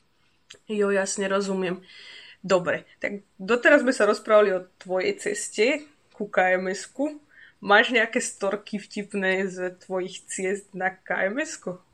Jo, 0.71 0.89
jasne, 0.89 1.29
rozumiem. 1.29 1.85
Dobre, 2.41 2.89
tak 3.01 3.21
doteraz 3.37 3.85
sme 3.85 3.93
sa 3.93 4.09
rozprávali 4.09 4.57
o 4.57 4.67
tvojej 4.81 5.13
ceste 5.21 5.67
ku 6.17 6.25
KMS-ku. 6.29 7.21
Máš 7.61 7.93
nejaké 7.93 8.25
storky 8.25 8.81
vtipné 8.81 9.45
z 9.45 9.77
tvojich 9.85 10.25
ciest 10.25 10.73
na 10.73 10.89
kms 10.89 11.85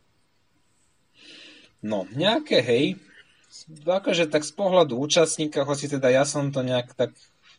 No, 1.83 2.07
nejaké, 2.15 2.62
hej. 2.62 2.99
Akože 3.83 4.31
tak 4.31 4.47
z 4.47 4.53
pohľadu 4.55 4.95
účastníka, 4.95 5.67
hoci 5.67 5.91
teda 5.91 6.11
ja 6.11 6.23
som 6.23 6.55
to 6.55 6.62
nejak 6.62 6.95
tak 6.95 7.15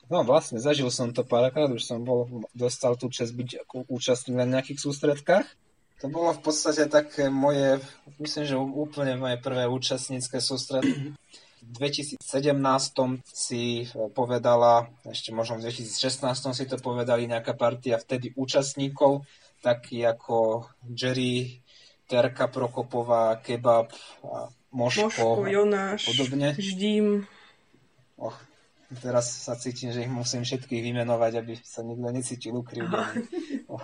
No 0.08 0.24
vlastne, 0.24 0.56
zažil 0.64 0.88
som 0.88 1.12
to 1.12 1.28
párkrát, 1.28 1.68
už 1.68 1.84
som 1.84 2.00
bol, 2.00 2.48
dostal 2.56 2.96
tú 2.96 3.12
čest 3.12 3.36
byť 3.36 3.68
ako 3.68 3.92
účastník 3.92 4.40
na 4.40 4.48
nejakých 4.48 4.80
sústredkách. 4.80 5.44
To 6.00 6.08
bolo 6.08 6.32
v 6.32 6.42
podstate 6.48 6.88
také 6.88 7.28
moje, 7.28 7.84
myslím, 8.16 8.46
že 8.48 8.56
úplne 8.56 9.20
moje 9.20 9.36
prvé 9.44 9.68
účastnícke 9.68 10.40
sústredky. 10.40 11.12
2017 11.68 12.24
si 13.28 13.84
povedala, 14.16 14.88
ešte 15.04 15.36
možno 15.36 15.60
v 15.60 15.68
2016 15.68 16.56
si 16.56 16.66
to 16.66 16.80
povedali 16.80 17.28
nejaká 17.28 17.54
partia 17.60 18.00
vtedy 18.00 18.32
účastníkov, 18.40 19.28
taký 19.60 20.08
ako 20.08 20.70
Jerry, 20.88 21.60
Terka 22.08 22.48
Prokopová, 22.48 23.36
Kebab 23.44 23.92
a 24.24 24.48
Moško, 24.72 25.12
Moško 25.12 25.44
Jonáš, 25.52 26.08
podobne. 26.08 26.56
Ždím. 26.56 27.28
Och, 28.18 28.38
teraz 29.04 29.28
sa 29.44 29.60
cítim, 29.60 29.92
že 29.92 30.08
ich 30.08 30.12
musím 30.12 30.48
všetkých 30.48 30.82
vymenovať, 30.82 31.32
aby 31.44 31.54
sa 31.60 31.84
nikto 31.84 32.10
necítil 32.10 32.56
ukrivdený. 32.56 33.28
Oh. 33.68 33.84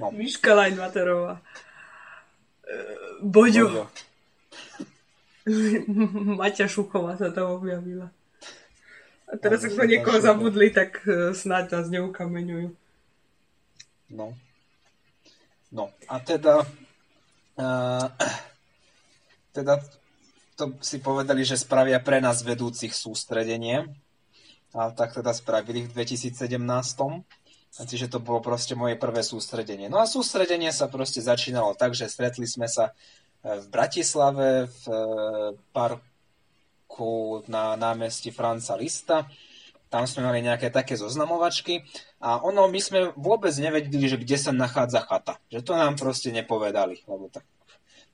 No. 0.00 0.08
Miška 0.14 0.56
Lajnvaterová. 0.56 1.44
Boďo. 3.20 3.68
Boďo. 3.68 3.84
Maťa 6.40 6.66
Šuchová 6.68 7.16
sa 7.16 7.32
tam 7.32 7.56
objavila. 7.60 8.12
A 9.30 9.38
teraz, 9.38 9.62
ak 9.62 9.78
niekoho 9.86 10.18
zabudli, 10.18 10.74
tak 10.74 11.06
e, 11.06 11.30
snáď 11.30 11.78
nás 11.78 11.86
neukameňujú. 11.86 12.74
No. 14.10 14.34
No, 15.70 15.94
a 16.10 16.18
teda 16.18 16.66
uh, 17.54 18.06
teda 19.56 19.78
to 20.58 20.76
si 20.84 21.00
povedali, 21.00 21.46
že 21.46 21.56
spravia 21.56 22.02
pre 22.02 22.20
nás 22.20 22.44
vedúcich 22.44 22.92
sústredenie. 22.92 23.88
A 24.76 24.92
tak 24.92 25.16
teda 25.16 25.32
spravili 25.32 25.88
v 25.88 25.94
2017. 25.94 26.36
Čiže 27.70 28.12
to 28.12 28.18
bolo 28.20 28.44
proste 28.44 28.76
moje 28.76 28.98
prvé 28.98 29.24
sústredenie. 29.24 29.88
No 29.88 30.02
a 30.02 30.10
sústredenie 30.10 30.74
sa 30.74 30.90
proste 30.90 31.24
začínalo 31.24 31.72
tak, 31.78 31.96
že 31.96 32.10
stretli 32.10 32.44
sme 32.44 32.68
sa 32.68 32.92
v 33.44 33.66
Bratislave 33.72 34.68
v 34.68 34.82
e, 34.86 34.96
parku 35.72 37.40
na 37.48 37.76
námestí 37.76 38.28
Franca 38.28 38.76
Lista. 38.76 39.24
Tam 39.90 40.06
sme 40.06 40.22
mali 40.22 40.44
nejaké 40.44 40.70
také 40.70 40.94
zoznamovačky 40.94 41.82
a 42.22 42.38
ono, 42.46 42.70
my 42.70 42.78
sme 42.78 43.10
vôbec 43.18 43.50
nevedeli, 43.58 44.06
že 44.06 44.20
kde 44.22 44.38
sa 44.38 44.52
nachádza 44.54 45.02
chata. 45.02 45.34
Že 45.50 45.66
to 45.66 45.72
nám 45.74 45.98
proste 45.98 46.30
nepovedali, 46.30 47.02
lebo 47.10 47.26
tak 47.26 47.42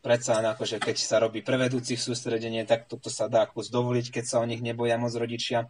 predsa 0.00 0.38
akože 0.38 0.78
keď 0.78 0.96
sa 0.96 1.18
robí 1.18 1.42
prevedúcich 1.42 1.98
sústredenie, 1.98 2.62
tak 2.64 2.86
toto 2.86 3.10
sa 3.10 3.26
dá 3.26 3.44
ako 3.44 3.60
zdovoliť, 3.66 4.06
keď 4.14 4.24
sa 4.24 4.36
o 4.40 4.48
nich 4.48 4.62
neboja 4.62 4.96
moc 4.96 5.12
rodičia. 5.12 5.68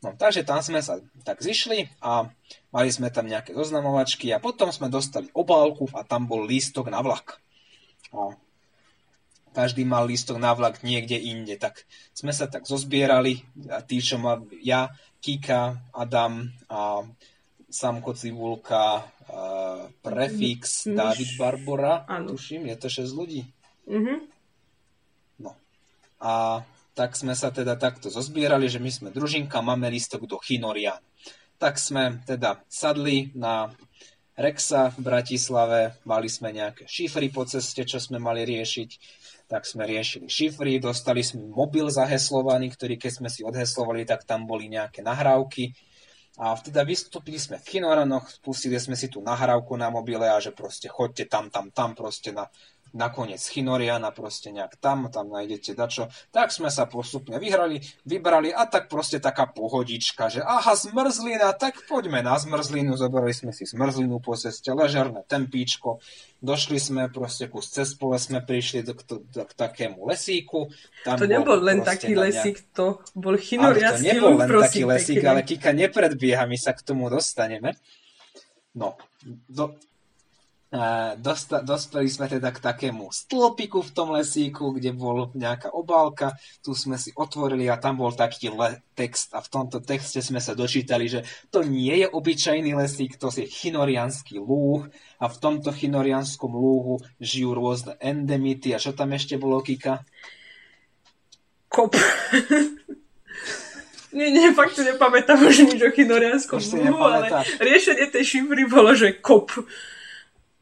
No, 0.00 0.16
takže 0.16 0.44
tam 0.44 0.60
sme 0.64 0.84
sa 0.84 1.00
tak 1.24 1.40
zišli 1.44 1.88
a 2.00 2.28
mali 2.72 2.88
sme 2.92 3.08
tam 3.08 3.28
nejaké 3.28 3.52
zoznamovačky 3.52 4.32
a 4.32 4.40
potom 4.40 4.72
sme 4.72 4.92
dostali 4.92 5.28
obálku 5.32 5.88
a 5.92 6.04
tam 6.04 6.24
bol 6.24 6.44
lístok 6.44 6.92
na 6.92 7.04
vlak. 7.04 7.40
A 8.12 8.32
každý 9.50 9.82
mal 9.82 10.06
lístok 10.06 10.38
na 10.38 10.54
vlak 10.54 10.82
niekde 10.86 11.18
inde. 11.18 11.58
Tak 11.58 11.84
sme 12.14 12.30
sa 12.30 12.46
tak 12.46 12.66
zozbierali, 12.66 13.42
a 13.70 13.82
tí, 13.82 13.98
čo 13.98 14.18
ma, 14.18 14.38
ja, 14.62 14.90
Kika, 15.20 15.92
Adam 15.92 16.48
a 16.70 17.04
Samko 17.70 18.16
Cibulka, 18.16 19.04
Prefix, 20.02 20.90
Myš. 20.90 20.96
David 20.96 21.30
Barbora, 21.38 21.94
ano. 22.08 22.34
tuším, 22.34 22.66
je 22.66 22.76
to 22.78 22.88
6 22.90 23.14
ľudí. 23.14 23.42
Mm-hmm. 23.86 24.18
No. 25.46 25.54
A 26.24 26.62
tak 26.94 27.14
sme 27.14 27.38
sa 27.38 27.54
teda 27.54 27.78
takto 27.78 28.10
zozbierali, 28.10 28.66
že 28.66 28.82
my 28.82 28.90
sme 28.90 29.08
družinka, 29.14 29.62
máme 29.62 29.86
lístok 29.86 30.26
do 30.26 30.36
Chinorian. 30.42 30.98
Tak 31.60 31.78
sme 31.78 32.24
teda 32.26 32.64
sadli 32.66 33.30
na 33.36 33.70
Rexa 34.40 34.88
v 34.96 34.98
Bratislave, 35.04 36.00
mali 36.08 36.32
sme 36.32 36.50
nejaké 36.50 36.88
šifry 36.88 37.28
po 37.28 37.44
ceste, 37.44 37.84
čo 37.84 38.00
sme 38.00 38.16
mali 38.16 38.48
riešiť 38.48 39.19
tak 39.50 39.66
sme 39.66 39.82
riešili 39.82 40.30
šifry, 40.30 40.78
dostali 40.78 41.26
sme 41.26 41.50
mobil 41.50 41.90
zaheslovaný, 41.90 42.70
ktorý 42.70 42.94
keď 42.94 43.12
sme 43.18 43.28
si 43.28 43.42
odheslovali, 43.42 44.06
tak 44.06 44.22
tam 44.22 44.46
boli 44.46 44.70
nejaké 44.70 45.02
nahrávky. 45.02 45.74
A 46.38 46.54
teda 46.54 46.86
vystúpili 46.86 47.34
sme 47.34 47.58
v 47.58 47.66
Kinoranoch, 47.66 48.30
spustili 48.30 48.78
sme 48.78 48.94
si 48.94 49.10
tú 49.10 49.18
nahrávku 49.18 49.74
na 49.74 49.90
mobile 49.90 50.30
a 50.30 50.38
že 50.38 50.54
proste 50.54 50.86
chodte 50.86 51.26
tam, 51.26 51.50
tam, 51.50 51.74
tam 51.74 51.98
proste 51.98 52.30
na 52.30 52.46
nakoniec 52.92 53.40
Chinoriana 53.40 54.10
proste 54.10 54.50
nejak 54.50 54.78
tam, 54.78 55.06
tam 55.08 55.30
nájdete 55.30 55.74
dačo. 55.78 56.10
Tak 56.34 56.50
sme 56.50 56.68
sa 56.68 56.86
postupne 56.90 57.38
vyhrali, 57.38 57.82
vybrali 58.06 58.50
a 58.50 58.66
tak 58.66 58.90
proste 58.90 59.22
taká 59.22 59.46
pohodička, 59.46 60.30
že 60.30 60.40
aha, 60.42 60.74
zmrzlina, 60.74 61.54
tak 61.54 61.86
poďme 61.86 62.22
na 62.22 62.38
zmrzlinu, 62.38 62.98
zobrali 62.98 63.30
sme 63.30 63.54
si 63.54 63.66
zmrzlinu 63.66 64.18
po 64.18 64.34
ceste, 64.34 64.74
ležerné 64.74 65.22
tempíčko, 65.26 66.02
došli 66.42 66.78
sme 66.82 67.02
proste 67.12 67.46
kus 67.46 67.70
cez 67.70 67.94
pole, 67.94 68.18
sme 68.18 68.42
prišli 68.42 68.82
do, 68.82 68.94
do, 68.96 69.22
do, 69.22 69.42
k 69.46 69.52
takému 69.54 70.06
lesíku. 70.08 70.70
Tam 71.06 71.20
to 71.20 71.30
nebol 71.30 71.58
len 71.58 71.84
taký 71.86 72.14
nejak... 72.14 72.22
lesík, 72.26 72.56
to 72.74 72.98
bol 73.14 73.36
chinoriacký 73.38 74.02
to 74.02 74.18
nebol 74.18 74.34
len 74.34 74.48
taký 74.48 74.82
lesík, 74.82 75.22
ale 75.22 75.46
Kika 75.46 75.70
nepredbieha, 75.70 76.48
my 76.48 76.58
sa 76.58 76.74
k 76.74 76.82
tomu 76.82 77.06
dostaneme. 77.06 77.76
No, 78.70 78.94
do, 79.50 79.74
Dosta, 81.18 81.66
dospeli 81.66 82.06
sme 82.06 82.30
teda 82.30 82.54
k 82.54 82.62
takému 82.62 83.10
stĺpiku 83.10 83.82
v 83.82 83.90
tom 83.90 84.14
lesíku, 84.14 84.70
kde 84.70 84.94
bol 84.94 85.26
nejaká 85.34 85.74
obálka, 85.74 86.38
tu 86.62 86.78
sme 86.78 86.94
si 86.94 87.10
otvorili 87.10 87.66
a 87.66 87.74
tam 87.74 87.98
bol 87.98 88.14
taký 88.14 88.54
le- 88.54 88.78
text 88.94 89.34
a 89.34 89.42
v 89.42 89.50
tomto 89.50 89.82
texte 89.82 90.22
sme 90.22 90.38
sa 90.38 90.54
dočítali, 90.54 91.10
že 91.10 91.26
to 91.50 91.66
nie 91.66 91.90
je 91.98 92.06
obyčajný 92.06 92.70
lesík, 92.78 93.18
to 93.18 93.34
je 93.34 93.50
chinorianský 93.50 94.38
lúh 94.38 94.86
a 95.18 95.26
v 95.26 95.36
tomto 95.42 95.74
chinorianskom 95.74 96.54
lúhu 96.54 97.02
žijú 97.18 97.50
rôzne 97.50 97.98
endemity 97.98 98.70
a 98.70 98.78
čo 98.78 98.94
tam 98.94 99.10
ešte 99.10 99.42
bolo, 99.42 99.58
Kika? 99.66 100.06
Kop. 101.66 101.98
Nie, 104.10 104.26
nie, 104.34 104.50
fakt 104.50 104.74
si 104.74 104.82
nepamätám 104.82 105.38
už 105.38 105.70
nič 105.70 105.86
o 105.86 105.90
kinorianskom 105.94 106.58
Bohu, 106.58 106.98
ale 107.06 107.30
riešenie 107.62 108.10
tej 108.10 108.24
šifry 108.26 108.66
bolo, 108.66 108.90
že 108.90 109.22
kop. 109.22 109.54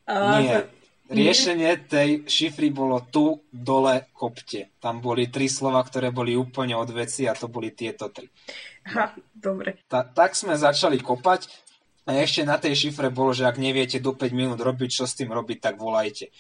Nie, 0.08 0.64
riešenie 1.12 1.84
tej 1.84 2.24
šifry 2.24 2.72
bolo 2.72 3.04
tu, 3.12 3.44
dole, 3.52 4.08
kopte. 4.16 4.72
Tam 4.80 5.04
boli 5.04 5.28
tri 5.28 5.52
slova, 5.52 5.84
ktoré 5.84 6.08
boli 6.08 6.32
úplne 6.32 6.76
od 6.76 6.88
veci 6.88 7.28
a 7.28 7.36
to 7.36 7.52
boli 7.52 7.76
tieto 7.76 8.08
tri. 8.08 8.28
Aha, 8.88 9.12
dobre. 9.36 9.84
Ta, 9.84 10.08
tak 10.08 10.32
sme 10.32 10.56
začali 10.56 10.96
kopať 10.96 11.48
a 12.08 12.16
ešte 12.24 12.40
na 12.40 12.56
tej 12.56 12.88
šifre 12.88 13.12
bolo, 13.12 13.36
že 13.36 13.44
ak 13.44 13.60
neviete 13.60 14.00
do 14.00 14.16
5 14.16 14.32
minút 14.32 14.60
robiť, 14.64 14.88
čo 14.88 15.04
s 15.04 15.12
tým 15.12 15.28
robiť, 15.28 15.60
tak 15.60 15.74
volajte. 15.76 16.32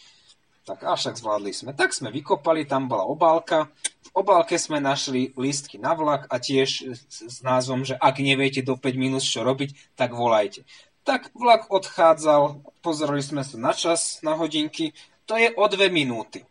Tak 0.64 0.84
a 0.84 0.96
však 0.96 1.16
zvládli 1.16 1.52
sme. 1.52 1.72
Tak 1.72 1.96
sme 1.96 2.12
vykopali, 2.12 2.64
tam 2.64 2.88
bola 2.88 3.04
obálka. 3.04 3.72
V 4.08 4.24
obálke 4.24 4.56
sme 4.56 4.80
našli 4.80 5.32
lístky 5.36 5.80
na 5.80 5.92
vlak 5.96 6.28
a 6.28 6.40
tiež 6.40 6.92
s 7.08 7.40
názvom, 7.44 7.84
že 7.84 7.96
ak 7.96 8.20
neviete 8.20 8.64
do 8.64 8.80
5 8.80 8.96
minút 8.96 9.24
čo 9.24 9.44
robiť, 9.44 9.96
tak 9.96 10.12
volajte. 10.16 10.64
Tak 11.08 11.32
vlak 11.32 11.72
odchádzal, 11.72 12.60
pozreli 12.84 13.24
sme 13.24 13.40
sa 13.40 13.56
na 13.56 13.72
čas, 13.72 14.20
na 14.20 14.36
hodinky, 14.36 14.92
to 15.24 15.40
je 15.40 15.48
o 15.56 15.64
2 15.64 15.88
minúty. 15.88 16.44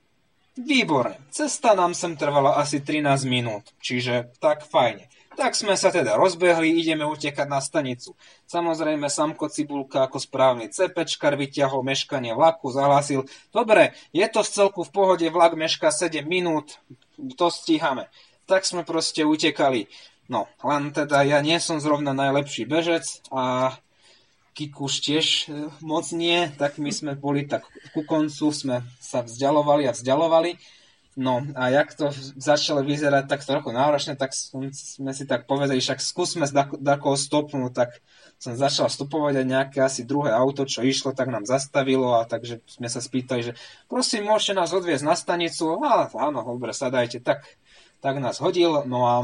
Výborne. 0.58 1.22
Cesta 1.30 1.78
nám 1.78 1.94
sem 1.94 2.18
trvala 2.18 2.58
asi 2.58 2.82
13 2.82 3.22
minút, 3.30 3.70
čiže 3.78 4.34
tak 4.42 4.66
fajne. 4.66 5.14
Tak 5.38 5.54
sme 5.54 5.78
sa 5.78 5.94
teda 5.94 6.18
rozbehli, 6.18 6.74
ideme 6.74 7.06
utekať 7.06 7.46
na 7.46 7.62
stanicu. 7.62 8.18
Samozrejme, 8.50 9.06
Samko 9.14 9.46
Cibulka 9.54 10.10
ako 10.10 10.18
správny 10.18 10.74
cepečkar 10.74 11.38
vyťahol 11.38 11.86
meškanie 11.86 12.34
vlaku, 12.34 12.74
zahlásil, 12.74 13.30
dobre, 13.54 13.94
je 14.10 14.26
to 14.26 14.42
v 14.42 14.50
celku 14.50 14.82
v 14.82 14.90
pohode, 14.90 15.28
vlak 15.30 15.54
meška 15.54 15.94
7 15.94 16.26
minút, 16.26 16.82
to 17.38 17.54
stíhame. 17.54 18.10
Tak 18.50 18.66
sme 18.66 18.82
proste 18.82 19.22
utekali. 19.22 19.86
No, 20.34 20.50
len 20.66 20.90
teda 20.98 21.22
ja 21.22 21.46
nie 21.46 21.62
som 21.62 21.78
zrovna 21.78 22.18
najlepší 22.18 22.66
bežec 22.66 23.22
a 23.30 23.78
Kikuš 24.58 24.94
tiež 25.06 25.26
e, 25.46 25.70
moc 25.86 26.10
nie, 26.10 26.50
tak 26.58 26.82
my 26.82 26.90
sme 26.90 27.14
boli 27.14 27.46
tak 27.46 27.70
ku 27.94 28.02
koncu, 28.02 28.50
sme 28.50 28.82
sa 28.98 29.22
vzdialovali 29.22 29.86
a 29.86 29.94
vzdialovali 29.94 30.58
No 31.18 31.42
a 31.58 31.74
jak 31.74 31.98
to 31.98 32.14
začalo 32.38 32.86
vyzerať 32.86 33.26
tak 33.26 33.42
trochu 33.42 33.74
náročne, 33.74 34.14
tak 34.14 34.38
sme 34.38 34.70
si 35.18 35.26
tak 35.26 35.50
povedali, 35.50 35.82
však 35.82 35.98
skúsme 35.98 36.46
z 36.46 36.54
takoho 36.78 37.18
stopnúť, 37.18 37.74
tak 37.74 37.90
som 38.38 38.54
začal 38.54 38.86
stupovať 38.86 39.42
a 39.42 39.50
nejaké 39.50 39.82
asi 39.82 40.06
druhé 40.06 40.30
auto, 40.30 40.70
čo 40.70 40.86
išlo, 40.86 41.18
tak 41.18 41.34
nám 41.34 41.50
zastavilo 41.50 42.22
a 42.22 42.30
takže 42.30 42.62
sme 42.70 42.86
sa 42.86 43.02
spýtali, 43.02 43.50
že 43.50 43.54
prosím, 43.90 44.30
môžete 44.30 44.62
nás 44.62 44.70
odviezť 44.70 45.10
na 45.10 45.18
stanicu? 45.18 45.82
A, 45.82 46.06
áno, 46.06 46.46
dobre, 46.46 46.70
sadajte. 46.70 47.18
Tak, 47.18 47.50
tak 47.98 48.22
nás 48.22 48.38
hodil, 48.38 48.86
no 48.86 49.10
a, 49.10 49.16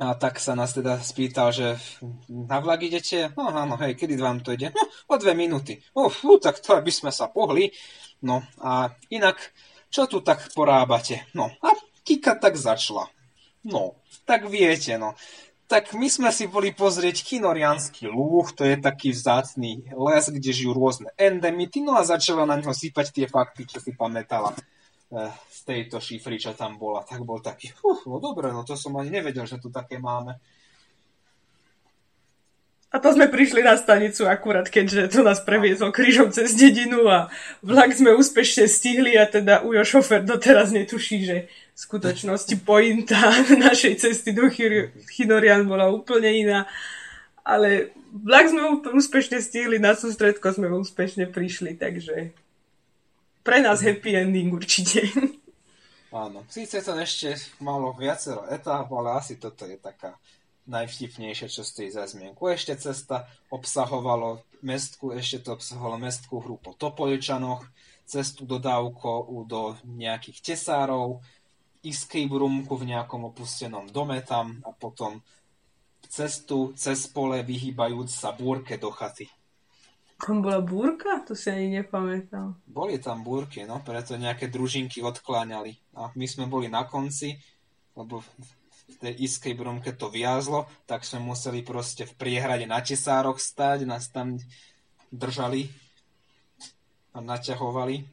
a 0.00 0.16
tak 0.16 0.40
sa 0.40 0.56
nás 0.56 0.72
teda 0.72 0.98
spýtal, 0.98 1.52
že 1.52 1.76
na 2.28 2.58
vlak 2.64 2.82
idete? 2.86 3.30
No 3.36 3.52
áno, 3.52 3.76
hej, 3.80 3.94
kedy 3.94 4.16
vám 4.16 4.40
to 4.40 4.56
ide? 4.56 4.72
No, 4.72 4.82
o 5.12 5.14
dve 5.20 5.36
minúty. 5.36 5.78
Uf, 5.92 6.24
tak 6.40 6.58
to 6.64 6.80
by 6.80 6.92
sme 6.92 7.10
sa 7.12 7.28
pohli. 7.28 7.70
No 8.24 8.42
a 8.62 8.90
inak 9.12 9.38
čo 9.92 10.08
tu 10.08 10.24
tak 10.24 10.48
porábate? 10.56 11.28
No, 11.36 11.52
a 11.60 11.68
Kika 12.02 12.34
tak 12.40 12.56
začala. 12.56 13.12
No, 13.62 14.00
tak 14.26 14.48
viete, 14.50 14.96
no. 14.98 15.14
Tak 15.70 15.94
my 15.94 16.08
sme 16.10 16.30
si 16.34 16.50
boli 16.50 16.74
pozrieť 16.74 17.22
kinorianský 17.22 18.10
lúh, 18.10 18.44
to 18.52 18.66
je 18.66 18.76
taký 18.76 19.14
vzácný 19.14 19.92
les, 19.94 20.24
kde 20.28 20.50
žijú 20.50 20.74
rôzne 20.74 21.08
endemity, 21.16 21.80
no 21.80 21.96
a 21.96 22.02
začala 22.04 22.44
na 22.44 22.58
ňo 22.58 22.74
sypať 22.74 23.14
tie 23.14 23.26
fakty, 23.30 23.64
čo 23.64 23.78
si 23.78 23.94
pamätala 23.94 24.52
z 25.52 25.58
tejto 25.68 26.00
šifry, 26.00 26.40
čo 26.40 26.56
tam 26.56 26.80
bola. 26.80 27.04
Tak 27.04 27.20
bol 27.22 27.44
taký, 27.44 27.68
uh, 27.84 28.00
no 28.08 28.16
dobre, 28.16 28.48
no 28.48 28.64
to 28.64 28.72
som 28.72 28.96
ani 28.96 29.12
nevedel, 29.12 29.44
že 29.44 29.60
tu 29.60 29.68
také 29.68 30.00
máme. 30.00 30.40
A 32.92 33.00
to 33.00 33.08
sme 33.08 33.24
prišli 33.32 33.64
na 33.64 33.72
stanicu 33.80 34.28
akurát, 34.28 34.68
keďže 34.68 35.16
to 35.16 35.24
nás 35.24 35.40
previezol 35.40 35.96
krížom 35.96 36.28
cez 36.28 36.52
dedinu 36.52 37.08
a 37.08 37.32
vlak 37.64 37.96
sme 37.96 38.12
úspešne 38.12 38.68
stihli 38.68 39.16
a 39.16 39.24
teda 39.24 39.64
Ujo 39.64 39.80
šofer 39.80 40.20
doteraz 40.20 40.76
netuší, 40.76 41.24
že 41.24 41.36
v 41.48 41.78
skutočnosti 41.80 42.52
pointa 42.68 43.32
našej 43.64 43.96
cesty 43.96 44.36
do 44.36 44.44
Chinorian 45.08 45.64
bola 45.64 45.88
úplne 45.88 46.36
iná. 46.36 46.68
Ale 47.40 47.96
vlak 48.12 48.52
sme 48.52 48.84
úspešne 48.92 49.40
stihli, 49.40 49.80
na 49.80 49.96
sústredko 49.96 50.52
sme 50.52 50.68
úspešne 50.68 51.32
prišli, 51.32 51.80
takže 51.80 52.36
pre 53.42 53.58
nás 53.60 53.82
happy 53.82 54.16
ending 54.16 54.54
určite. 54.54 55.06
Áno, 56.12 56.44
síce 56.48 56.84
to 56.84 56.92
ešte 56.96 57.34
malo 57.64 57.96
viacero 57.96 58.44
etáp, 58.48 58.84
ale 58.92 59.16
asi 59.16 59.40
toto 59.40 59.64
je 59.64 59.80
taká 59.80 60.20
najvtipnejšie, 60.68 61.48
čo 61.48 61.64
stojí 61.64 61.90
za 61.90 62.06
zmienku. 62.06 62.52
Ešte 62.52 62.76
cesta 62.78 63.26
obsahovalo 63.50 64.44
mestku, 64.62 65.10
ešte 65.16 65.42
to 65.42 65.56
obsahovalo 65.56 65.98
mestskú 65.98 66.38
hru 66.44 66.60
po 66.60 66.76
Topoličanoch, 66.76 67.64
cestu 68.06 68.44
dodávko 68.44 69.26
do 69.48 69.74
nejakých 69.88 70.52
tesárov, 70.52 71.24
escape 71.82 72.30
roomku 72.30 72.78
v 72.78 72.94
nejakom 72.94 73.32
opustenom 73.32 73.90
dome 73.90 74.22
tam 74.22 74.62
a 74.62 74.70
potom 74.70 75.18
cestu 76.06 76.76
cez 76.78 77.10
pole 77.10 77.42
vyhýbajúc 77.42 78.06
sa 78.12 78.30
búrke 78.30 78.78
do 78.78 78.92
chaty. 78.94 79.26
Tam 80.22 80.38
bola 80.38 80.62
búrka? 80.62 81.18
To 81.26 81.34
si 81.34 81.50
ani 81.50 81.82
nepamätám. 81.82 82.54
Boli 82.62 83.02
tam 83.02 83.26
búrky, 83.26 83.66
no, 83.66 83.82
preto 83.82 84.14
nejaké 84.14 84.46
družinky 84.46 85.02
odkláňali. 85.02 85.98
A 85.98 86.14
my 86.14 86.26
sme 86.30 86.46
boli 86.46 86.70
na 86.70 86.86
konci, 86.86 87.34
lebo 87.98 88.22
v 88.22 88.94
tej 89.02 89.18
escape 89.18 89.58
roomke 89.58 89.90
to 89.98 90.14
viazlo, 90.14 90.70
tak 90.86 91.02
sme 91.02 91.26
museli 91.26 91.66
proste 91.66 92.06
v 92.06 92.14
priehrade 92.14 92.70
na 92.70 92.78
tesároch 92.78 93.42
stať, 93.42 93.82
nás 93.82 94.14
tam 94.14 94.38
držali 95.10 95.66
a 97.10 97.18
naťahovali. 97.18 98.06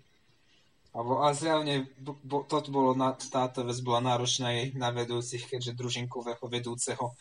A, 0.98 1.00
a 1.06 1.28
zjavne 1.38 1.93
to 2.26 2.58
bolo 2.74 2.98
na, 2.98 3.13
táto 3.13 3.62
vec 3.62 3.78
bola 3.86 4.02
náročná 4.02 4.50
aj 4.50 4.74
na 4.74 4.89
vedúcich, 4.89 5.45
keďže 5.45 5.78
družinkového 5.78 6.41
vedúceho, 6.50 7.13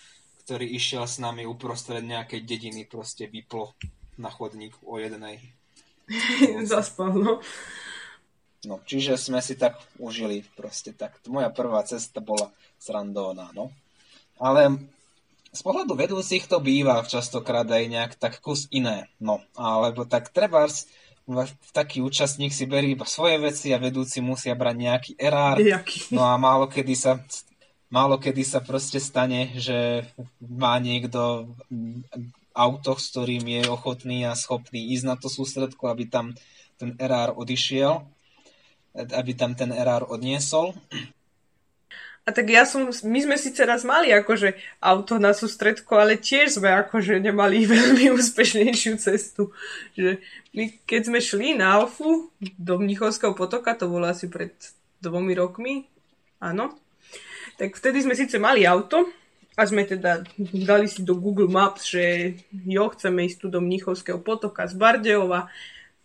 ktorý 0.48 0.64
išiel 0.64 1.04
s 1.04 1.20
nami 1.20 1.44
uprostred 1.44 2.00
nejakej 2.00 2.40
dediny, 2.48 2.88
proste 2.88 3.28
vyplo 3.28 3.76
na 4.18 4.28
chodníku 4.28 4.82
o 4.82 4.98
jednej. 4.98 5.40
Zaspal, 6.68 7.14
no. 7.14 7.40
No, 8.66 8.82
čiže 8.82 9.14
sme 9.14 9.38
si 9.38 9.54
tak 9.54 9.78
užili 10.02 10.42
proste 10.58 10.90
tak. 10.90 11.22
Moja 11.30 11.46
prvá 11.54 11.78
cesta 11.86 12.18
bola 12.18 12.50
srandóna, 12.82 13.54
no. 13.54 13.70
Ale 14.42 14.82
z 15.54 15.60
pohľadu 15.62 15.94
vedúcich 15.94 16.50
to 16.50 16.58
býva 16.58 17.06
častokrát 17.06 17.70
aj 17.70 17.84
nejak 17.86 18.12
tak 18.18 18.42
kus 18.42 18.66
iné, 18.74 19.06
no. 19.22 19.38
Alebo 19.54 20.02
tak 20.10 20.34
treba 20.34 20.66
taký 21.70 22.02
účastník 22.02 22.50
si 22.50 22.64
berie 22.64 22.96
iba 22.96 23.06
svoje 23.06 23.38
veci 23.38 23.70
a 23.70 23.78
vedúci 23.78 24.18
musia 24.18 24.58
brať 24.58 24.76
nejaký 24.76 25.12
erár. 25.20 25.60
No 26.10 26.26
a 26.26 26.34
málo 26.40 26.66
kedy 26.66 26.94
sa 26.98 27.20
málo 27.92 28.16
kedy 28.16 28.42
sa 28.44 28.64
proste 28.64 28.96
stane, 28.98 29.52
že 29.60 30.08
má 30.40 30.80
niekto 30.80 31.52
auto, 32.58 32.98
s 32.98 33.14
ktorým 33.14 33.46
je 33.46 33.62
ochotný 33.70 34.26
a 34.26 34.34
schopný 34.34 34.90
ísť 34.98 35.04
na 35.06 35.14
to 35.14 35.30
sústredku, 35.30 35.86
aby 35.86 36.10
tam 36.10 36.34
ten 36.74 36.98
erár 36.98 37.38
odišiel 37.38 38.02
aby 38.94 39.32
tam 39.36 39.54
ten 39.54 39.70
erár 39.70 40.08
odniesol. 40.10 40.74
A 42.28 42.34
tak 42.34 42.52
ja 42.52 42.68
som, 42.68 42.92
my 42.92 43.20
sme 43.24 43.40
síce 43.40 43.64
raz 43.64 43.88
mali 43.88 44.12
akože 44.12 44.52
auto 44.84 45.16
na 45.16 45.32
sústredko, 45.32 45.96
ale 45.96 46.20
tiež 46.20 46.60
sme 46.60 46.68
akože 46.84 47.24
nemali 47.24 47.64
veľmi 47.76 48.12
úspešnejšiu 48.12 49.00
cestu. 49.00 49.54
Že 49.96 50.20
my, 50.52 50.64
keď 50.84 51.00
sme 51.08 51.18
šli 51.24 51.56
na 51.56 51.80
Alfu 51.80 52.28
do 52.60 52.74
Mnichovského 52.76 53.32
potoka, 53.32 53.72
to 53.72 53.88
bolo 53.88 54.04
asi 54.04 54.28
pred 54.28 54.52
dvomi 55.00 55.32
rokmi, 55.32 55.88
áno, 56.42 56.76
tak 57.56 57.78
vtedy 57.78 58.04
sme 58.04 58.18
síce 58.18 58.36
mali 58.36 58.66
auto 58.66 59.08
a 59.58 59.66
sme 59.66 59.82
teda 59.82 60.22
dali 60.38 60.86
si 60.86 61.02
do 61.02 61.18
Google 61.18 61.50
Maps, 61.50 61.90
že 61.90 62.38
jo, 62.62 62.86
chceme 62.94 63.26
ísť 63.26 63.38
tu 63.42 63.46
do 63.50 63.58
Mnichovského 63.58 64.22
potoka 64.22 64.70
z 64.70 64.78
Bardejova 64.78 65.50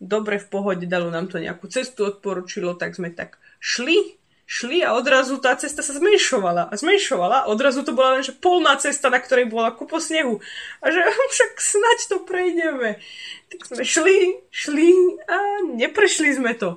dobre 0.03 0.35
v 0.37 0.47
pohode, 0.51 0.85
dalo 0.85 1.07
nám 1.07 1.31
to 1.31 1.39
nejakú 1.39 1.71
cestu, 1.71 2.11
odporučilo, 2.11 2.75
tak 2.75 2.99
sme 2.99 3.09
tak 3.15 3.39
šli, 3.63 4.19
šli 4.43 4.83
a 4.83 4.93
odrazu 4.99 5.39
tá 5.39 5.55
cesta 5.55 5.79
sa 5.79 5.95
zmenšovala 5.95 6.67
a 6.67 6.73
zmenšovala. 6.75 7.47
Odrazu 7.47 7.87
to 7.87 7.95
bola 7.95 8.19
len 8.19 8.23
že 8.27 8.35
polná 8.35 8.75
cesta, 8.75 9.07
na 9.07 9.23
ktorej 9.23 9.47
bola 9.47 9.71
kupo 9.71 10.03
snehu. 10.03 10.43
A 10.83 10.91
že 10.91 10.99
však 11.31 11.51
snaď 11.57 11.99
to 12.11 12.17
prejdeme. 12.27 12.99
Tak 13.47 13.59
sme 13.71 13.83
šli, 13.87 14.19
šli 14.51 14.91
a 15.23 15.37
neprešli 15.79 16.35
sme 16.35 16.53
to. 16.59 16.75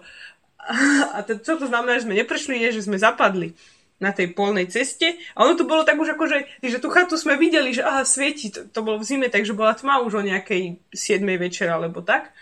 A 1.15 1.23
to, 1.23 1.39
čo 1.39 1.59
to 1.59 1.67
znamená, 1.71 1.99
že 1.99 2.07
sme 2.07 2.19
neprešli, 2.19 2.59
je, 2.59 2.83
že 2.83 2.87
sme 2.87 2.99
zapadli 2.99 3.55
na 3.97 4.13
tej 4.13 4.37
polnej 4.37 4.69
ceste. 4.69 5.17
A 5.33 5.49
ono 5.49 5.57
to 5.57 5.65
bolo 5.65 5.81
tak 5.81 5.97
už 5.97 6.17
ako, 6.17 6.29
že, 6.29 6.39
tú 6.81 6.89
chatu 6.93 7.17
sme 7.17 7.41
videli, 7.41 7.73
že 7.73 7.81
aha, 7.81 8.05
svieti, 8.05 8.53
to, 8.53 8.69
to 8.69 8.81
bolo 8.85 9.01
v 9.01 9.09
zime, 9.09 9.29
takže 9.33 9.57
bola 9.57 9.73
tma 9.73 10.05
už 10.05 10.21
o 10.21 10.27
nejakej 10.27 10.81
7. 10.93 11.25
večera 11.41 11.81
alebo 11.81 12.05
tak 12.05 12.33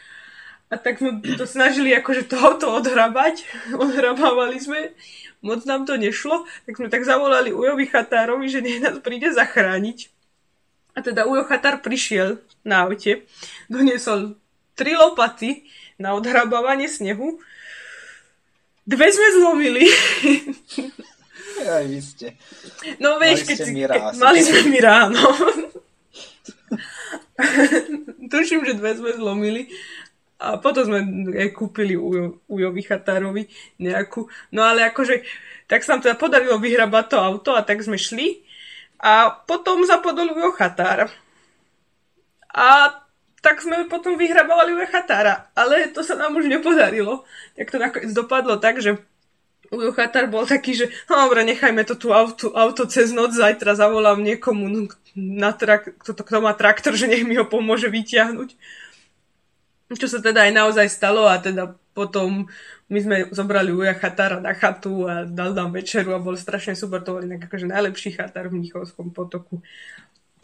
A 0.67 0.75
tak 0.75 0.99
sme 0.99 1.23
to 1.23 1.47
snažili 1.47 1.95
akože 1.95 2.27
to 2.27 2.35
auto 2.35 2.75
odhrabať. 2.75 3.47
Odhrabávali 3.85 4.59
sme. 4.59 4.91
Moc 5.45 5.63
nám 5.69 5.87
to 5.87 5.95
nešlo. 5.95 6.49
Tak 6.67 6.75
sme 6.81 6.89
tak 6.91 7.07
zavolali 7.07 7.55
Ujovi 7.55 7.87
Chatárovi, 7.87 8.51
že 8.51 8.65
nech 8.65 8.83
nás 8.83 8.99
príde 8.99 9.31
zachrániť. 9.31 10.11
A 10.99 11.03
teda 11.05 11.31
Ujo 11.31 11.47
Chatár 11.47 11.79
prišiel 11.79 12.43
na 12.67 12.91
aute. 12.91 13.29
Doniesol 13.71 14.35
tri 14.75 14.99
lopaty 14.99 15.71
na 16.03 16.19
odhrabávanie 16.19 16.91
snehu. 16.91 17.39
Dve 18.83 19.07
sme 19.15 19.29
zlomili. 19.39 19.85
Aj 21.63 21.87
vy 21.87 22.01
ste. 22.03 22.35
No 22.99 23.23
vieš, 23.23 23.47
Mali 23.47 23.49
keď 23.49 23.59
ste. 23.63 23.71
Mira 23.71 23.95
Ke, 23.95 24.19
mali 24.19 24.41
sme 24.43 24.61
mi 24.67 24.79
ráno. 24.83 25.23
Tuším, 28.33 28.67
že 28.67 28.79
dve 28.79 28.99
sme 28.99 29.15
zlomili. 29.15 29.71
A 30.43 30.59
potom 30.59 30.85
sme 30.85 31.01
aj 31.39 31.55
kúpili 31.55 31.95
Ujo, 31.95 32.43
Ujovi 32.51 32.83
Chatárovi 32.83 33.47
nejakú. 33.79 34.27
No 34.51 34.67
ale 34.67 34.83
akože, 34.91 35.23
tak 35.71 35.87
sa 35.87 35.97
nám 35.97 36.05
teda 36.05 36.19
podarilo 36.19 36.59
vyhrabať 36.59 37.05
to 37.07 37.17
auto 37.23 37.51
a 37.55 37.63
tak 37.63 37.81
sme 37.81 37.97
šli. 37.97 38.43
A 38.99 39.31
potom 39.31 39.87
zapodol 39.87 40.35
Ujo 40.35 40.51
Chatár. 40.59 41.07
A 42.51 42.99
tak 43.41 43.63
sme 43.63 43.87
potom 43.87 44.19
vyhrabávali 44.19 44.75
Ujo 44.75 44.91
Chatára. 44.91 45.55
Ale 45.55 45.95
to 45.95 46.03
sa 46.03 46.19
nám 46.19 46.35
už 46.35 46.51
nepodarilo. 46.51 47.23
Tak 47.55 47.71
to 47.71 47.79
nakoniec 47.79 48.11
dopadlo 48.11 48.59
tak, 48.59 48.83
že 48.83 48.99
Ujo 49.75 49.91
Chatár 49.93 50.31
bol 50.31 50.47
taký, 50.47 50.79
že 50.79 50.87
no 51.11 51.27
dobre, 51.27 51.43
nechajme 51.43 51.83
to 51.83 51.99
tu 51.99 52.15
auto, 52.15 52.55
auto 52.55 52.87
cez 52.87 53.11
noc, 53.11 53.35
zajtra 53.35 53.75
zavolám 53.75 54.23
niekomu 54.23 54.89
na 55.15 55.51
trak, 55.55 55.99
kto, 55.99 56.15
kto 56.15 56.39
má 56.39 56.55
traktor, 56.55 56.95
že 56.95 57.11
nech 57.11 57.27
mi 57.27 57.35
ho 57.35 57.47
pomôže 57.47 57.91
vyťahnuť. 57.91 58.55
Čo 59.95 60.07
sa 60.11 60.19
teda 60.19 60.49
aj 60.49 60.53
naozaj 60.55 60.87
stalo 60.91 61.29
a 61.29 61.39
teda 61.39 61.77
potom 61.95 62.51
my 62.91 62.99
sme 62.99 63.17
zobrali 63.31 63.71
Uja 63.71 63.95
Chatára 63.95 64.43
na 64.43 64.53
chatu 64.53 65.07
a 65.07 65.25
dal 65.25 65.55
nám 65.55 65.73
večeru 65.73 66.13
a 66.13 66.21
bol 66.21 66.35
strašne 66.35 66.75
super, 66.75 67.01
to 67.01 67.17
bol 67.17 67.23
inak 67.23 67.47
akože 67.47 67.71
najlepší 67.71 68.19
chatár 68.19 68.51
v 68.51 68.61
Mnichovskom 68.61 69.15
potoku. 69.15 69.63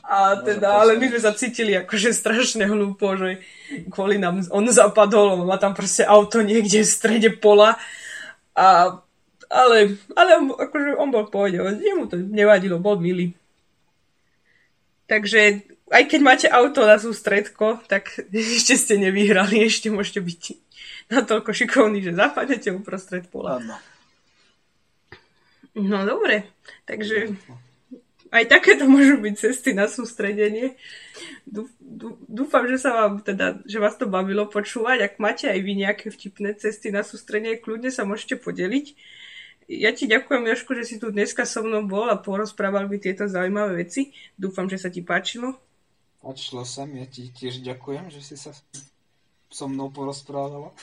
A 0.00 0.40
teda, 0.42 0.80
ale 0.80 0.96
my 0.96 1.06
sme 1.12 1.20
sa 1.20 1.36
cítili 1.36 1.76
akože 1.76 2.10
strašne 2.16 2.66
hlúpo, 2.66 3.14
že 3.14 3.44
kvôli 3.92 4.16
nám 4.16 4.42
on 4.50 4.66
zapadol, 4.72 5.36
on 5.36 5.46
má 5.46 5.60
tam 5.60 5.76
proste 5.76 6.02
auto 6.02 6.40
niekde 6.40 6.82
v 6.82 6.88
strede 6.88 7.30
pola 7.36 7.76
a 8.56 8.98
ale, 9.50 9.98
ale 10.14 10.30
on, 10.38 10.54
akože 10.54 10.94
on 10.94 11.10
bol 11.10 11.26
v 11.26 11.32
pohode, 11.34 11.58
jemu 11.58 12.06
to 12.06 12.16
nevadilo, 12.16 12.78
bol 12.78 12.96
milý. 12.96 13.34
Takže 15.10 15.66
aj 15.90 16.02
keď 16.06 16.20
máte 16.22 16.46
auto 16.46 16.86
na 16.86 16.96
sústredko, 17.02 17.82
tak 17.90 18.14
ešte 18.30 18.78
ste 18.78 18.94
nevyhrali, 18.96 19.66
ešte 19.66 19.90
môžete 19.90 20.22
byť 20.22 20.42
natoľko 21.10 21.50
šikovní, 21.50 22.00
že 22.00 22.14
zapadnete 22.14 22.70
uprostred 22.70 23.26
pola. 23.26 23.58
Áno. 23.58 23.76
No 25.74 26.02
dobre, 26.02 26.50
takže 26.86 27.34
aj 28.30 28.46
takéto 28.46 28.86
môžu 28.86 29.18
byť 29.18 29.34
cesty 29.34 29.70
na 29.74 29.90
sústredenie. 29.90 30.78
Dú- 31.46 31.70
dú- 31.82 32.18
Dúfam, 32.30 32.66
že 32.70 32.78
sa 32.78 32.94
vám 32.94 33.22
teda, 33.22 33.58
že 33.66 33.82
vás 33.82 33.98
to 33.98 34.06
bavilo 34.06 34.46
počúvať. 34.46 34.98
Ak 35.02 35.14
máte 35.18 35.50
aj 35.50 35.58
vy 35.62 35.72
nejaké 35.74 36.06
vtipné 36.14 36.54
cesty 36.54 36.94
na 36.94 37.02
sústredenie, 37.02 37.58
kľudne 37.58 37.90
sa 37.90 38.06
môžete 38.06 38.38
podeliť. 38.38 38.94
Ja 39.70 39.94
ti 39.94 40.10
ďakujem, 40.10 40.50
Jožko, 40.50 40.74
že 40.74 40.82
si 40.82 40.98
tu 40.98 41.14
dneska 41.14 41.46
so 41.46 41.62
mnou 41.62 41.86
bol 41.86 42.10
a 42.10 42.18
porozprával 42.18 42.90
mi 42.90 42.98
tieto 42.98 43.30
zaujímavé 43.30 43.86
veci. 43.86 44.10
Dúfam, 44.34 44.66
že 44.66 44.82
sa 44.82 44.90
ti 44.90 44.98
páčilo. 44.98 45.54
Páčilo 46.18 46.66
sa 46.66 46.90
mi, 46.90 46.98
ja 46.98 47.06
ti 47.06 47.30
tiež 47.30 47.62
ďakujem, 47.62 48.10
že 48.10 48.18
si 48.18 48.34
sa 48.34 48.50
so 49.46 49.66
mnou 49.70 49.94
porozprávala. 49.94 50.74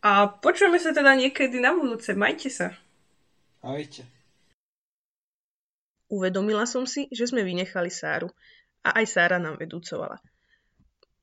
A 0.00 0.32
počujeme 0.32 0.80
sa 0.80 0.96
teda 0.96 1.12
niekedy 1.12 1.60
na 1.60 1.76
budúce. 1.76 2.16
Majte 2.16 2.48
sa. 2.48 2.72
Ahojte. 3.60 4.08
Uvedomila 6.08 6.64
som 6.64 6.88
si, 6.88 7.04
že 7.12 7.28
sme 7.28 7.44
vynechali 7.44 7.92
Sáru. 7.92 8.32
A 8.80 8.96
aj 8.96 9.12
Sára 9.12 9.36
nám 9.36 9.60
vedúcovala. 9.60 10.24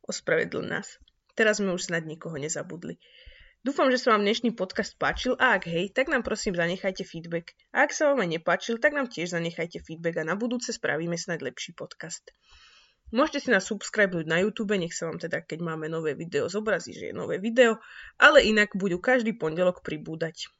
Ospravedl 0.05 0.61
nás. 0.61 1.01
Teraz 1.33 1.57
sme 1.57 1.73
už 1.73 1.89
snad 1.89 2.05
nikoho 2.05 2.37
nezabudli. 2.37 3.01
Dúfam, 3.65 3.89
že 3.89 3.97
sa 3.97 4.13
vám 4.13 4.21
dnešný 4.21 4.53
podcast 4.53 4.93
páčil 5.01 5.33
a 5.41 5.57
ak 5.57 5.65
hej, 5.65 5.89
tak 5.89 6.13
nám 6.13 6.21
prosím 6.21 6.53
zanechajte 6.53 7.01
feedback. 7.01 7.57
A 7.73 7.89
ak 7.89 7.91
sa 7.95 8.13
vám 8.13 8.21
aj 8.21 8.37
nepáčil, 8.37 8.77
tak 8.77 8.93
nám 8.93 9.09
tiež 9.09 9.33
zanechajte 9.33 9.81
feedback 9.81 10.21
a 10.21 10.29
na 10.29 10.37
budúce 10.37 10.69
spravíme 10.69 11.17
snad 11.17 11.41
lepší 11.41 11.73
podcast. 11.73 12.29
Môžete 13.09 13.47
si 13.47 13.49
nás 13.49 13.65
subscribenúť 13.65 14.29
na 14.29 14.43
YouTube, 14.43 14.77
nech 14.77 14.93
sa 14.93 15.09
vám 15.09 15.17
teda, 15.17 15.41
keď 15.41 15.63
máme 15.63 15.89
nové 15.89 16.13
video, 16.13 16.51
zobrazí, 16.51 16.93
že 16.93 17.09
je 17.09 17.15
nové 17.15 17.41
video, 17.41 17.81
ale 18.21 18.45
inak 18.45 18.75
budú 18.77 19.01
každý 19.01 19.33
pondelok 19.33 19.81
pribúdať. 19.81 20.53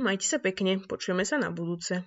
Majte 0.00 0.24
sa 0.24 0.38
pekne, 0.40 0.80
počujeme 0.80 1.26
sa 1.26 1.36
na 1.36 1.52
budúce. 1.52 2.00